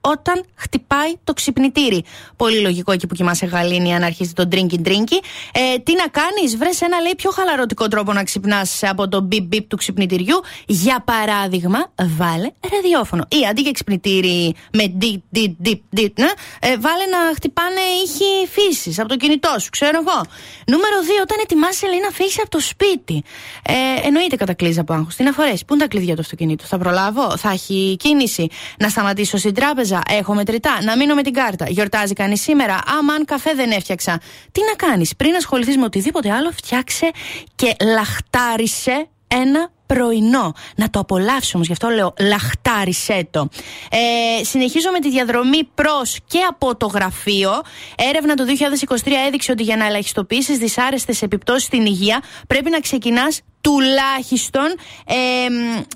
όταν 0.02 0.45
χτυπάει 0.56 1.14
το 1.23 1.31
ξυπνητήρι. 1.34 2.03
Πολύ 2.36 2.60
λογικό 2.60 2.91
εκεί 2.91 3.08
που 3.08 3.16
κοιμάσαι 3.16 3.45
γαλήνη 3.45 3.95
αν 3.95 4.03
αρχίσει 4.03 4.34
το 4.34 4.48
drinky 4.52 4.88
drinky. 4.88 5.18
Ε, 5.52 5.78
τι 5.84 5.94
να 5.95 6.08
κάνεις, 6.08 6.58
βρες 6.58 6.82
ένα 6.82 6.99
λέει 6.99 7.14
πιο 7.18 7.32
χαλαρωτικό 7.32 7.88
τρόπο 7.88 8.14
να 8.14 8.24
ξυπνάς 8.24 8.84
από 8.84 9.08
το 9.08 9.28
beep 9.32 9.56
beep 9.56 9.66
του 9.68 9.78
ξυπνητηριού. 9.78 10.41
Για 10.66 11.03
παράδειγμα, 11.06 11.91
βάλε 12.18 12.52
ραδιόφωνο. 12.72 13.26
Ή 13.30 13.48
αντί 13.49 13.62
για 13.62 13.72
ξυπνητήρι 13.72 14.56
με 14.74 14.94
deep, 15.02 15.38
deep, 15.38 15.53
deep, 15.68 15.80
deep, 15.99 16.14
ναι, 16.16 16.32
ε, 16.60 16.78
βάλε 16.78 17.06
να 17.06 17.36
χτυπάνε 17.36 17.82
ήχοι 18.03 18.48
φύσης 18.52 18.99
από 18.99 19.10
το 19.10 19.16
κινητό 19.16 19.56
σου, 19.60 19.70
ξέρω 19.70 19.98
εγώ. 19.98 20.22
Νούμερο 20.68 20.98
2, 21.08 21.22
όταν 21.22 21.38
ετοιμάσαι 21.41 21.88
λέει 21.88 21.99
να 21.99 22.10
φύγεις 22.10 22.40
από 22.40 22.49
το 22.49 22.60
σπίτι. 22.60 23.24
Ε, 23.66 24.08
εννοείται 24.08 24.36
κατακλείζεις 24.36 24.78
από 24.78 24.94
άγχος. 24.94 25.16
Τι 25.16 25.24
να 25.24 25.32
φορέσεις, 25.32 25.66
πού 25.66 25.74
είναι 25.74 25.84
τα 25.84 25.90
κλειδιά 25.90 26.16
του 26.16 26.22
αυτοκινήτου, 26.22 26.66
θα 26.66 26.78
προλάβω, 26.78 27.38
θα 27.38 27.49
έχει 27.49 27.95
κίνηση, 27.99 28.48
να 28.80 28.90
σταματήσω 28.90 29.38
στην 29.38 29.53
τράπεζα 29.53 30.02
έχω 30.10 30.34
μετρητά, 30.34 30.84
να 30.84 30.98
μείνω 30.98 31.16
με 31.16 31.20
την 31.22 31.34
κάρτα. 31.34 31.65
Γιορτάζει 31.69 32.14
κανείς 32.14 32.41
σήμερα. 32.41 32.80
Αμάν 32.99 33.26
καφέ 33.26 33.53
δεν 33.53 33.72
έφτιαξα. 33.72 34.19
Τι 34.52 34.61
να 34.61 34.88
κάνεις, 34.88 35.15
πριν 35.15 35.35
ασχοληθείς 35.35 35.77
με 35.77 35.84
οτιδήποτε 35.84 36.31
άλλο, 36.31 36.52
φτιάξε 36.52 37.11
και 37.56 37.76
λαχτάρισε 37.81 39.07
ένα 39.27 39.72
πρωινό. 39.85 40.53
Να 40.76 40.89
το 40.89 40.99
απολαύσεις 40.99 41.53
όμως, 41.53 41.68
γι' 41.68 41.73
αυτό 41.73 41.88
λέω 41.88 42.14
λαχτάρισέ 42.19 43.27
το. 43.31 43.49
Ε, 43.91 44.43
συνεχίζω 44.43 44.91
με 44.91 44.99
τη 44.99 45.10
διαδρομή 45.10 45.64
προς 45.64 46.19
και 46.27 46.39
από 46.49 46.76
το 46.76 46.85
γραφείο. 46.85 47.52
Έρευνα 47.95 48.34
το 48.34 48.43
2023 48.48 49.11
έδειξε 49.27 49.52
ότι 49.52 49.64
για 49.64 49.77
να 49.77 49.85
ελαχιστοποιήσεις 49.85 50.57
δυσάρεστες 50.57 51.22
επιπτώσεις 51.22 51.64
στην 51.64 51.85
υγεία 51.85 52.23
πρέπει 52.48 52.69
να 52.69 52.80
ξεκινάς 52.80 53.41
τουλάχιστον 53.62 54.66
ε, 55.06 55.16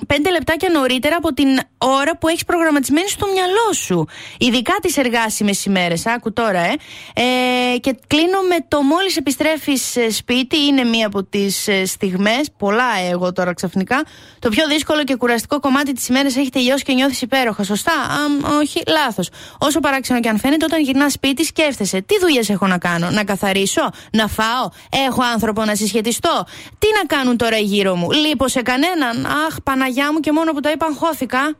πέντε 0.07 0.31
λεπτάκια 0.31 0.69
νωρίτερα 0.69 1.15
από 1.15 1.33
την 1.33 1.47
ώρα 1.77 2.17
που 2.17 2.27
έχεις 2.27 2.45
προγραμματισμένη 2.45 3.09
στο 3.09 3.27
μυαλό 3.33 3.73
σου. 3.73 4.07
Ειδικά 4.37 4.73
τις 4.81 4.97
εργάσιμες 4.97 5.65
ημέρες. 5.65 6.05
Άκου 6.05 6.33
τώρα, 6.33 6.59
ε. 6.59 6.75
ε. 7.13 7.77
Και 7.77 7.95
κλείνω 8.07 8.41
με 8.49 8.55
το 8.67 8.81
μόλις 8.81 9.17
επιστρέφεις 9.17 9.95
σπίτι, 10.09 10.57
είναι 10.65 10.83
μία 10.83 11.07
από 11.07 11.23
τις 11.23 11.67
ε, 11.67 11.85
στιγμές, 11.85 12.51
πολλά 12.57 12.99
εγώ 13.11 13.31
τώρα 13.33 13.53
ξαφνικά. 13.53 14.05
Το 14.39 14.49
πιο 14.49 14.67
δύσκολο 14.67 15.03
και 15.03 15.15
κουραστικό 15.15 15.59
κομμάτι 15.59 15.93
της 15.93 16.07
ημέρας 16.07 16.35
έχει 16.35 16.49
τελειώσει 16.49 16.83
και 16.83 16.93
νιώθεις 16.93 17.21
υπέροχα. 17.21 17.63
Σωστά, 17.63 17.91
Α, 17.91 18.55
όχι, 18.59 18.81
λάθος. 18.87 19.29
Όσο 19.59 19.79
παράξενο 19.79 20.19
και 20.19 20.29
αν 20.29 20.39
φαίνεται, 20.39 20.65
όταν 20.65 20.81
γυρνάς 20.81 21.13
σπίτι, 21.13 21.43
σκέφτεσαι 21.43 22.01
τι 22.01 22.19
δουλειές 22.19 22.49
έχω 22.49 22.67
να 22.67 22.77
κάνω; 22.77 23.09
Να 23.09 23.23
καθαρίσω, 23.23 23.89
να 24.11 24.27
φάω, 24.27 24.69
έχω 25.07 25.23
άνθρωπο 25.33 25.65
να 25.65 25.75
συσχετιστώ; 25.75 26.45
Τι 26.77 26.87
να 27.01 27.15
κάνουν 27.15 27.37
τώρα 27.37 27.54
γύρω 27.59 27.95
μου. 27.95 28.11
Λείπω 28.11 28.47
σε 28.47 28.61
κανέναν. 28.61 29.25
Αχ, 29.25 29.61
Παναγιά 29.63 30.13
μου 30.13 30.19
και 30.19 30.31
μόνο 30.31 30.51
που 30.51 30.59
το 30.59 30.69
είπαν 30.69 30.95
χώθηκα. 30.95 31.55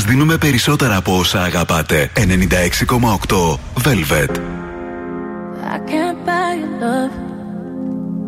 σας 0.00 0.08
δίνουμε 0.08 0.36
περισσότερα 0.36 0.96
από 0.96 1.18
όσα 1.18 1.42
αγαπάτε. 1.42 2.10
96,8 2.14 3.58
Velvet. 3.74 4.32
I 5.74 5.78
can't 5.90 6.18
buy 6.28 6.50
your 6.60 6.74
love. 6.84 7.14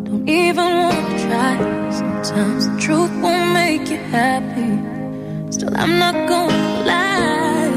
Don't 0.07 0.25
even 0.43 0.69
want 0.83 1.03
to 1.09 1.15
try. 1.25 1.53
Sometimes 1.99 2.61
the 2.69 2.75
truth 2.85 3.13
won't 3.23 3.47
make 3.61 3.85
you 3.93 4.01
happy. 4.19 4.71
Still, 5.53 5.73
I'm 5.81 5.93
not 6.03 6.15
gonna 6.31 6.89
lie. 6.91 7.75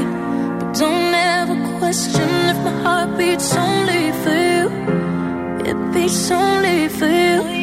But 0.57 0.69
don't 0.81 1.13
ever 1.35 1.57
question 1.79 2.29
if 2.51 2.59
my 2.67 2.75
heart 2.83 3.09
beats 3.19 3.49
only 3.67 4.03
for 4.21 4.37
you. 4.51 4.65
It 5.69 5.77
beats 5.93 6.23
only 6.41 6.79
for 6.97 7.11
you. 7.25 7.56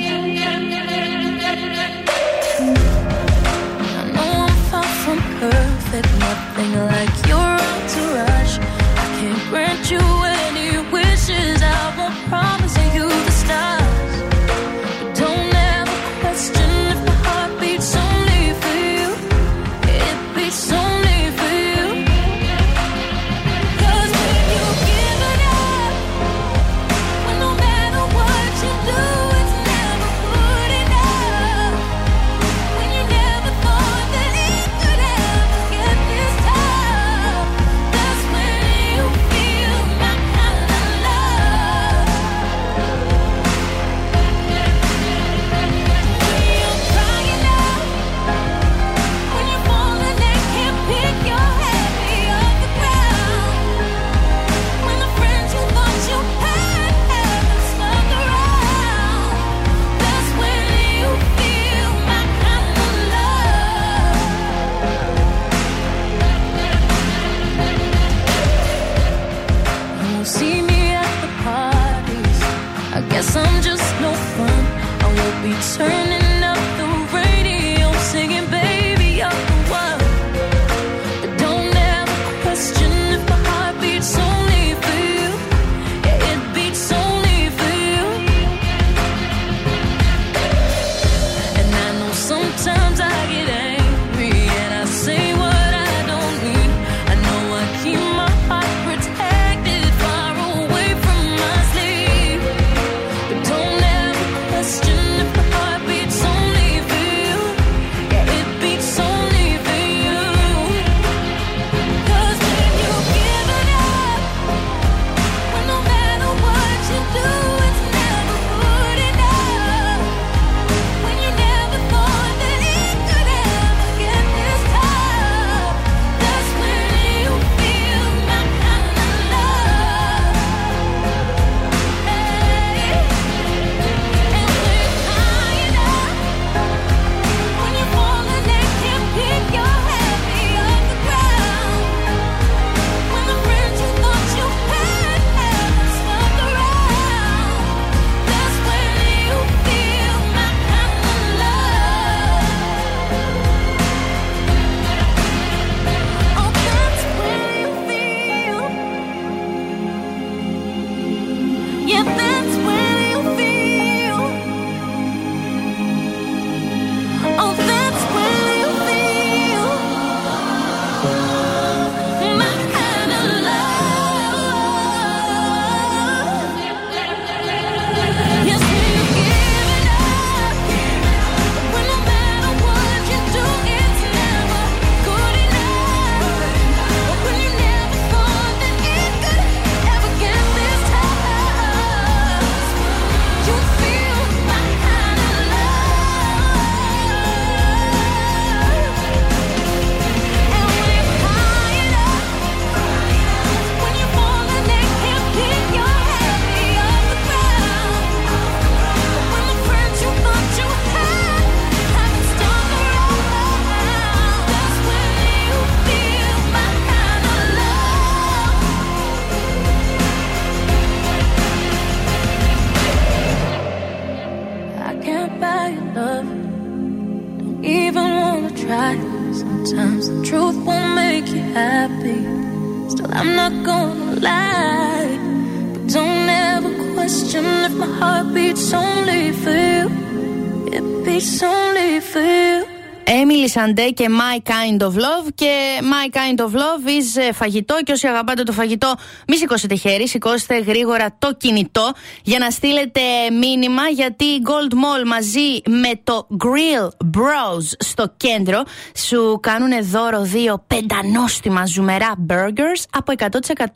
Σαντέ 243.57 243.89
και 243.89 244.07
My 244.09 244.49
Kind 244.51 244.83
of 244.87 244.91
Love. 244.91 245.29
Και 245.35 245.79
My 245.81 246.17
Kind 246.17 246.41
of 246.41 246.51
Love 246.55 246.89
is 246.89 247.23
ε, 247.29 247.33
φαγητό. 247.33 247.79
Και 247.85 247.93
όσοι 247.93 248.07
αγαπάτε 248.07 248.43
το 248.43 248.53
φαγητό, 248.53 248.95
μη 249.29 249.37
σηκώσετε 249.37 249.75
χέρι, 249.75 250.09
σηκώστε 250.09 250.59
γρήγορα 250.59 251.17
το 251.19 251.35
κινητό 251.35 251.93
για 252.23 252.39
να 252.39 252.51
στείλετε 252.51 253.01
μήνυμα. 253.41 253.89
Γιατί 253.89 254.25
η 254.25 254.43
Gold 254.47 254.73
Mall 254.73 255.07
μαζί 255.07 255.61
με 255.67 255.91
το 256.05 256.27
Grill 256.45 256.89
Bros 257.17 257.65
στο 257.79 258.15
κέντρο 258.17 258.63
σου 258.97 259.39
κάνουν 259.43 259.85
δώρο 259.85 260.23
δύο 260.23 260.65
πεντανόστιμα 260.67 261.67
ζουμερά 261.67 262.15
burgers 262.29 262.83
από 262.91 263.13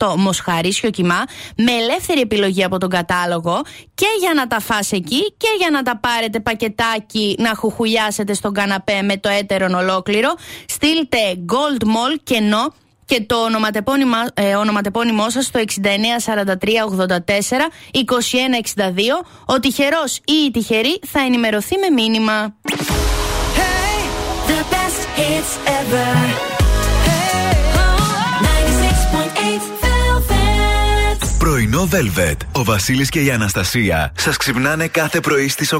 100% 0.07 0.15
μοσχαρίσιο 0.17 0.89
κοιμά 0.89 1.23
με 1.55 1.71
ελεύθερη 1.71 2.19
επιλογή 2.19 2.63
από 2.63 2.77
τον 2.77 2.89
κατάλογο 2.89 3.61
και 3.93 4.07
για 4.19 4.33
να 4.35 4.47
τα 4.47 4.59
φας 4.59 4.91
εκεί 4.91 5.33
και 5.37 5.47
για 5.57 5.69
να 5.69 5.81
τα 5.81 5.97
πάρετε 5.97 6.39
πακετάκι 6.39 7.35
να 7.39 7.55
χουχουλιάσετε 7.55 8.33
στον 8.33 8.53
καναπέ 8.53 9.01
με 9.01 9.17
το 9.17 9.29
έτερο 9.29 9.67
ολόκληρο. 9.73 10.35
Στείλτε 10.65 11.17
Gold 11.47 11.83
Mall 11.83 12.19
κενό 12.23 12.73
και 13.09 13.21
το 13.21 13.35
ε, 14.33 14.55
ονοματεπώνυμό 14.55 15.29
σας 15.29 15.45
στο 15.45 15.59
694384 15.59 15.63
2162. 17.93 18.91
Ο 19.45 19.59
τυχερός 19.59 20.15
ή 20.17 20.33
η 20.47 20.51
τυχερή 20.51 20.99
θα 21.05 21.19
ενημερωθεί 21.19 21.77
με 21.77 21.89
μήνυμα. 21.89 22.55
Πρωινό 31.39 31.89
Velvet. 31.91 32.37
Ο 32.51 32.63
Βασίλης 32.63 33.09
και 33.09 33.23
η 33.23 33.31
Αναστασία 33.31 34.13
σας 34.17 34.37
ξυπνάνε 34.37 34.87
κάθε 34.87 35.19
πρωί 35.19 35.47
στις 35.47 35.73
8. 35.73 35.79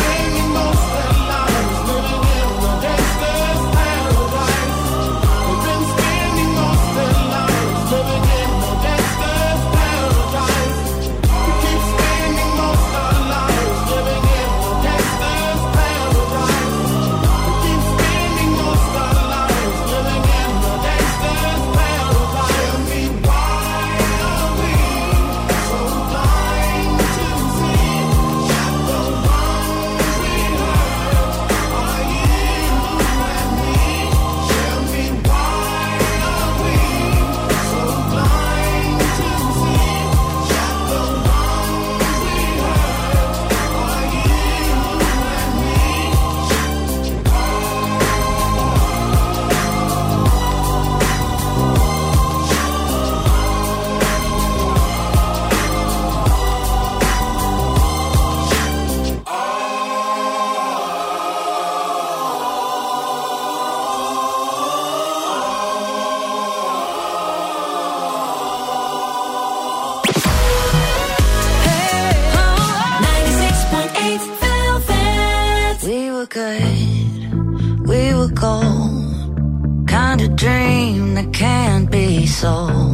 That 81.21 81.33
can't 81.33 81.91
be 81.91 82.25
sold. 82.25 82.90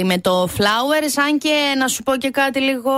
Η 0.00 0.04
Μάιλι 0.04 0.04
με 0.04 0.18
το 0.18 0.48
Flowers. 0.58 1.22
Αν 1.26 1.38
και 1.38 1.74
να 1.78 1.88
σου 1.88 2.02
πω 2.02 2.16
και 2.16 2.30
κάτι 2.30 2.60
λίγο, 2.60 2.92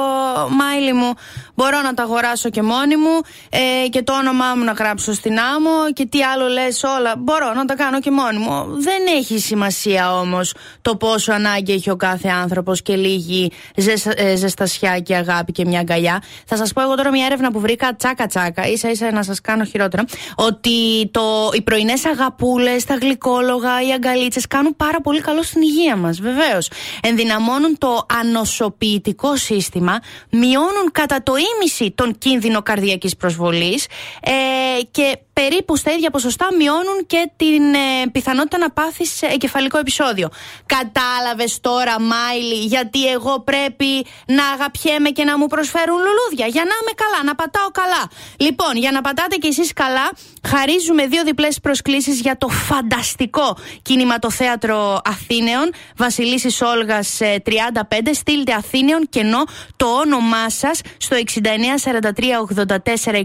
Μάιλι 0.51 0.93
μου, 0.93 1.15
μπορώ 1.63 1.81
να 1.83 1.95
τα 1.95 2.03
αγοράσω 2.03 2.51
και 2.51 2.63
μόνη 2.63 2.97
μου 2.97 3.21
ε, 3.51 3.89
και 3.89 4.03
το 4.03 4.13
όνομά 4.13 4.55
μου 4.57 4.65
να 4.65 4.73
γράψω 4.73 5.13
στην 5.13 5.39
άμμο 5.39 5.93
και 5.93 6.07
τι 6.07 6.23
άλλο 6.23 6.47
λες 6.49 6.83
όλα. 6.83 7.15
Μπορώ 7.19 7.53
να 7.53 7.65
τα 7.65 7.75
κάνω 7.75 8.01
και 8.01 8.11
μόνη 8.11 8.39
μου. 8.39 8.67
Δεν 8.81 9.03
έχει 9.19 9.39
σημασία 9.39 10.19
όμως 10.19 10.55
το 10.83 10.97
πόσο 10.97 11.33
ανάγκη 11.33 11.73
έχει 11.73 11.91
ο 11.91 11.97
κάθε 11.97 12.29
άνθρωπος 12.29 12.83
και 12.83 12.97
λίγη 12.97 13.53
ζεσ, 13.77 14.07
ε, 14.07 14.37
ζεστασιά 14.37 14.99
και 14.99 15.15
αγάπη 15.17 15.53
και 15.53 15.65
μια 15.65 15.81
αγκαλιά. 15.81 16.23
Θα 16.47 16.57
σας 16.57 16.73
πω 16.73 16.83
εγώ 16.83 16.95
τώρα 16.95 17.11
μια 17.11 17.27
έρευνα 17.27 17.53
που 17.53 17.61
βρήκα 17.61 17.97
τσάκα 17.97 18.27
τσάκα, 18.27 18.67
ίσα 18.67 18.91
ίσα 18.91 19.13
να 19.13 19.23
σας 19.23 19.41
κάνω 19.41 19.65
χειρότερα, 19.65 20.05
ότι 20.35 21.09
το, 21.11 21.51
οι 21.53 21.63
πρωινές 21.63 22.05
αγαπούλες, 22.05 22.85
τα 22.85 22.95
γλυκόλογα, 22.95 23.83
οι 23.83 23.93
αγκαλίτσες 23.93 24.47
κάνουν 24.47 24.77
πάρα 24.77 25.01
πολύ 25.01 25.21
καλό 25.21 25.43
στην 25.43 25.63
υγεία 25.63 25.97
μας, 25.97 26.21
βεβαίως. 26.21 26.71
Ενδυναμώνουν 27.03 27.79
το 27.79 28.07
ανοσοποιητικό 28.21 29.37
σύστημα, 29.37 29.99
μειώνουν 30.31 30.91
κατά 30.93 31.23
το 31.23 31.33
ίμιση 31.55 31.91
τον 31.91 32.19
κίνδυνο 32.19 32.63
καρδιακής 32.63 33.17
προσβολής 33.17 33.87
ε, 34.21 34.31
και 34.91 35.19
περίπου 35.33 35.77
στα 35.77 35.91
ίδια 35.93 36.11
ποσοστά 36.11 36.49
μειώνουν 36.59 37.07
και 37.07 37.31
την 37.37 37.75
ε, 37.75 38.11
πιθανότητα 38.13 38.59
να 38.59 38.71
πάθεις 38.71 39.23
εγκεφαλικό 39.23 39.79
επεισόδιο. 39.79 40.29
Κατάλαβες 40.67 41.61
τώρα, 41.61 42.01
Μάιλι, 42.01 42.65
γιατί 42.65 43.11
εγώ 43.11 43.41
πρέπει 43.41 44.07
να 44.27 44.45
αγαπιέμαι 44.47 45.11
και 45.11 45.25
να 45.25 45.39
μου 45.39 45.47
προσφέρουν 45.47 45.97
λουλούδια. 45.97 46.47
Για 46.47 46.65
να 46.65 46.75
είμαι 46.81 46.95
καλά, 46.95 47.25
να 47.25 47.35
πατάω 47.35 47.71
καλά. 47.71 48.11
Λοιπόν, 48.37 48.77
για 48.77 48.91
να 48.91 49.01
πατάτε 49.01 49.37
κι 49.37 49.47
εσείς 49.47 49.73
καλά, 49.73 50.11
χαρίζουμε 50.49 51.07
δύο 51.07 51.23
διπλές 51.25 51.61
προσκλήσεις 51.61 52.21
για 52.21 52.39
το 52.39 52.49
φανταστικό 52.49 53.57
κινηματοθέατρο 53.83 55.01
Αθήνεων. 55.05 55.73
Βασιλίσης 55.97 56.61
Όλγας 56.61 57.21
ε, 57.21 57.43
35. 57.47 57.53
Στείλτε 58.13 58.53
Αθήνεων 58.53 59.09
κενό 59.09 59.45
το 59.77 59.87
όνομά 59.87 60.51
σας 60.51 60.81
στο 60.97 61.17
69 61.17 61.43
43 61.93 62.23
84 62.67 63.15
21 63.15 63.25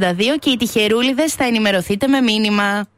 62 0.00 0.38
και 0.38 0.50
οι 0.50 0.56
τυχερούλιδες 0.56 1.29
θα 1.34 1.44
ενημερωθείτε 1.44 2.06
με 2.06 2.20
μήνυμα. 2.20 2.88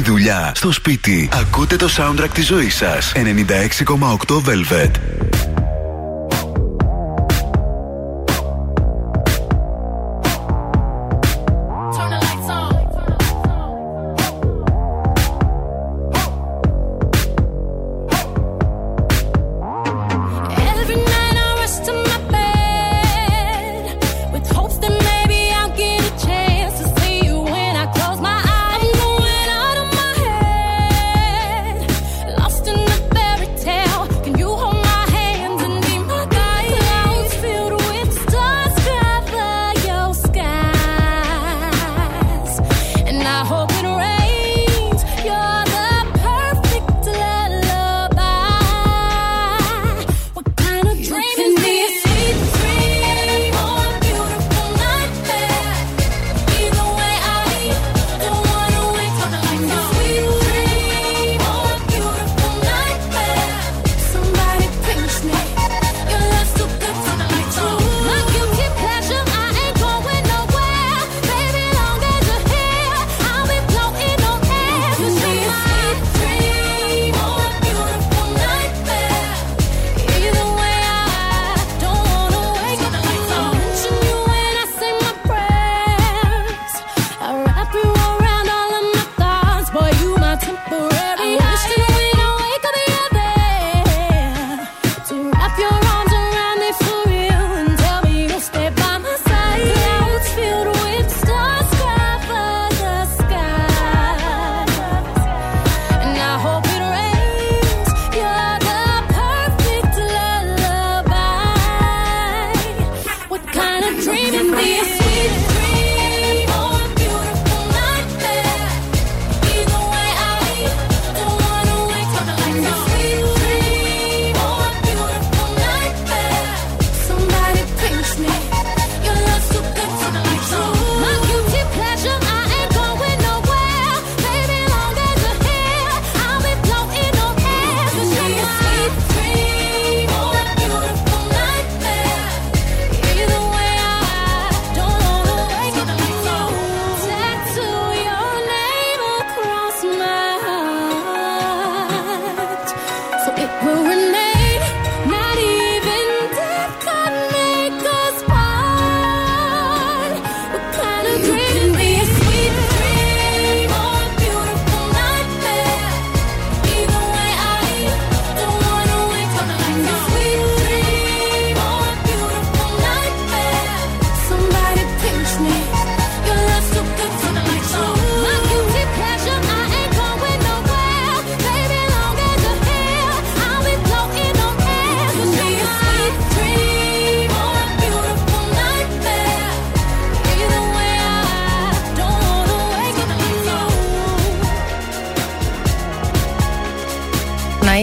δουλειά, 0.00 0.52
στο 0.54 0.72
σπίτι. 0.72 1.28
Ακούτε 1.32 1.76
το 1.76 1.88
soundtrack 1.96 2.30
της 2.32 2.46
ζωής 2.46 2.76
σας. 2.76 3.12
96,8 3.14 4.42
Velvet. 4.44 5.19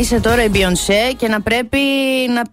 σε 0.08 0.20
τώρα 0.20 0.44
η 0.44 0.50
Beyoncé 0.54 1.14
και 1.18 1.28
να 1.28 1.42
πρέπει 1.42 1.78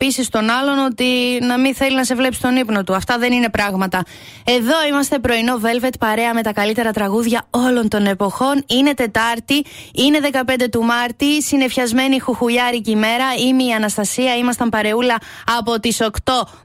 πείσει 0.06 0.30
τον 0.30 0.50
άλλον 0.50 0.78
ότι 0.78 1.38
να 1.40 1.58
μην 1.58 1.74
θέλει 1.74 1.96
να 1.96 2.04
σε 2.04 2.14
βλέπει 2.14 2.36
τον 2.36 2.56
ύπνο 2.56 2.84
του. 2.84 2.94
Αυτά 2.94 3.18
δεν 3.18 3.32
είναι 3.32 3.48
πράγματα. 3.48 4.02
Εδώ 4.44 4.74
είμαστε 4.88 5.18
πρωινό 5.18 5.60
Velvet 5.62 5.92
παρέα 5.98 6.34
με 6.34 6.42
τα 6.42 6.52
καλύτερα 6.52 6.90
τραγούδια 6.92 7.46
όλων 7.50 7.88
των 7.88 8.06
εποχών. 8.06 8.64
Είναι 8.66 8.94
Τετάρτη, 8.94 9.64
είναι 9.94 10.18
15 10.32 10.68
του 10.70 10.82
Μάρτη, 10.82 11.42
συνεφιασμένη 11.42 12.18
χουχουλιάρικη 12.18 12.90
ημέρα. 12.90 13.24
Είμαι 13.46 13.62
η 13.62 13.72
Αναστασία, 13.72 14.36
ήμασταν 14.36 14.68
παρεούλα 14.68 15.16
από 15.58 15.80
τις 15.80 16.00
8 16.00 16.08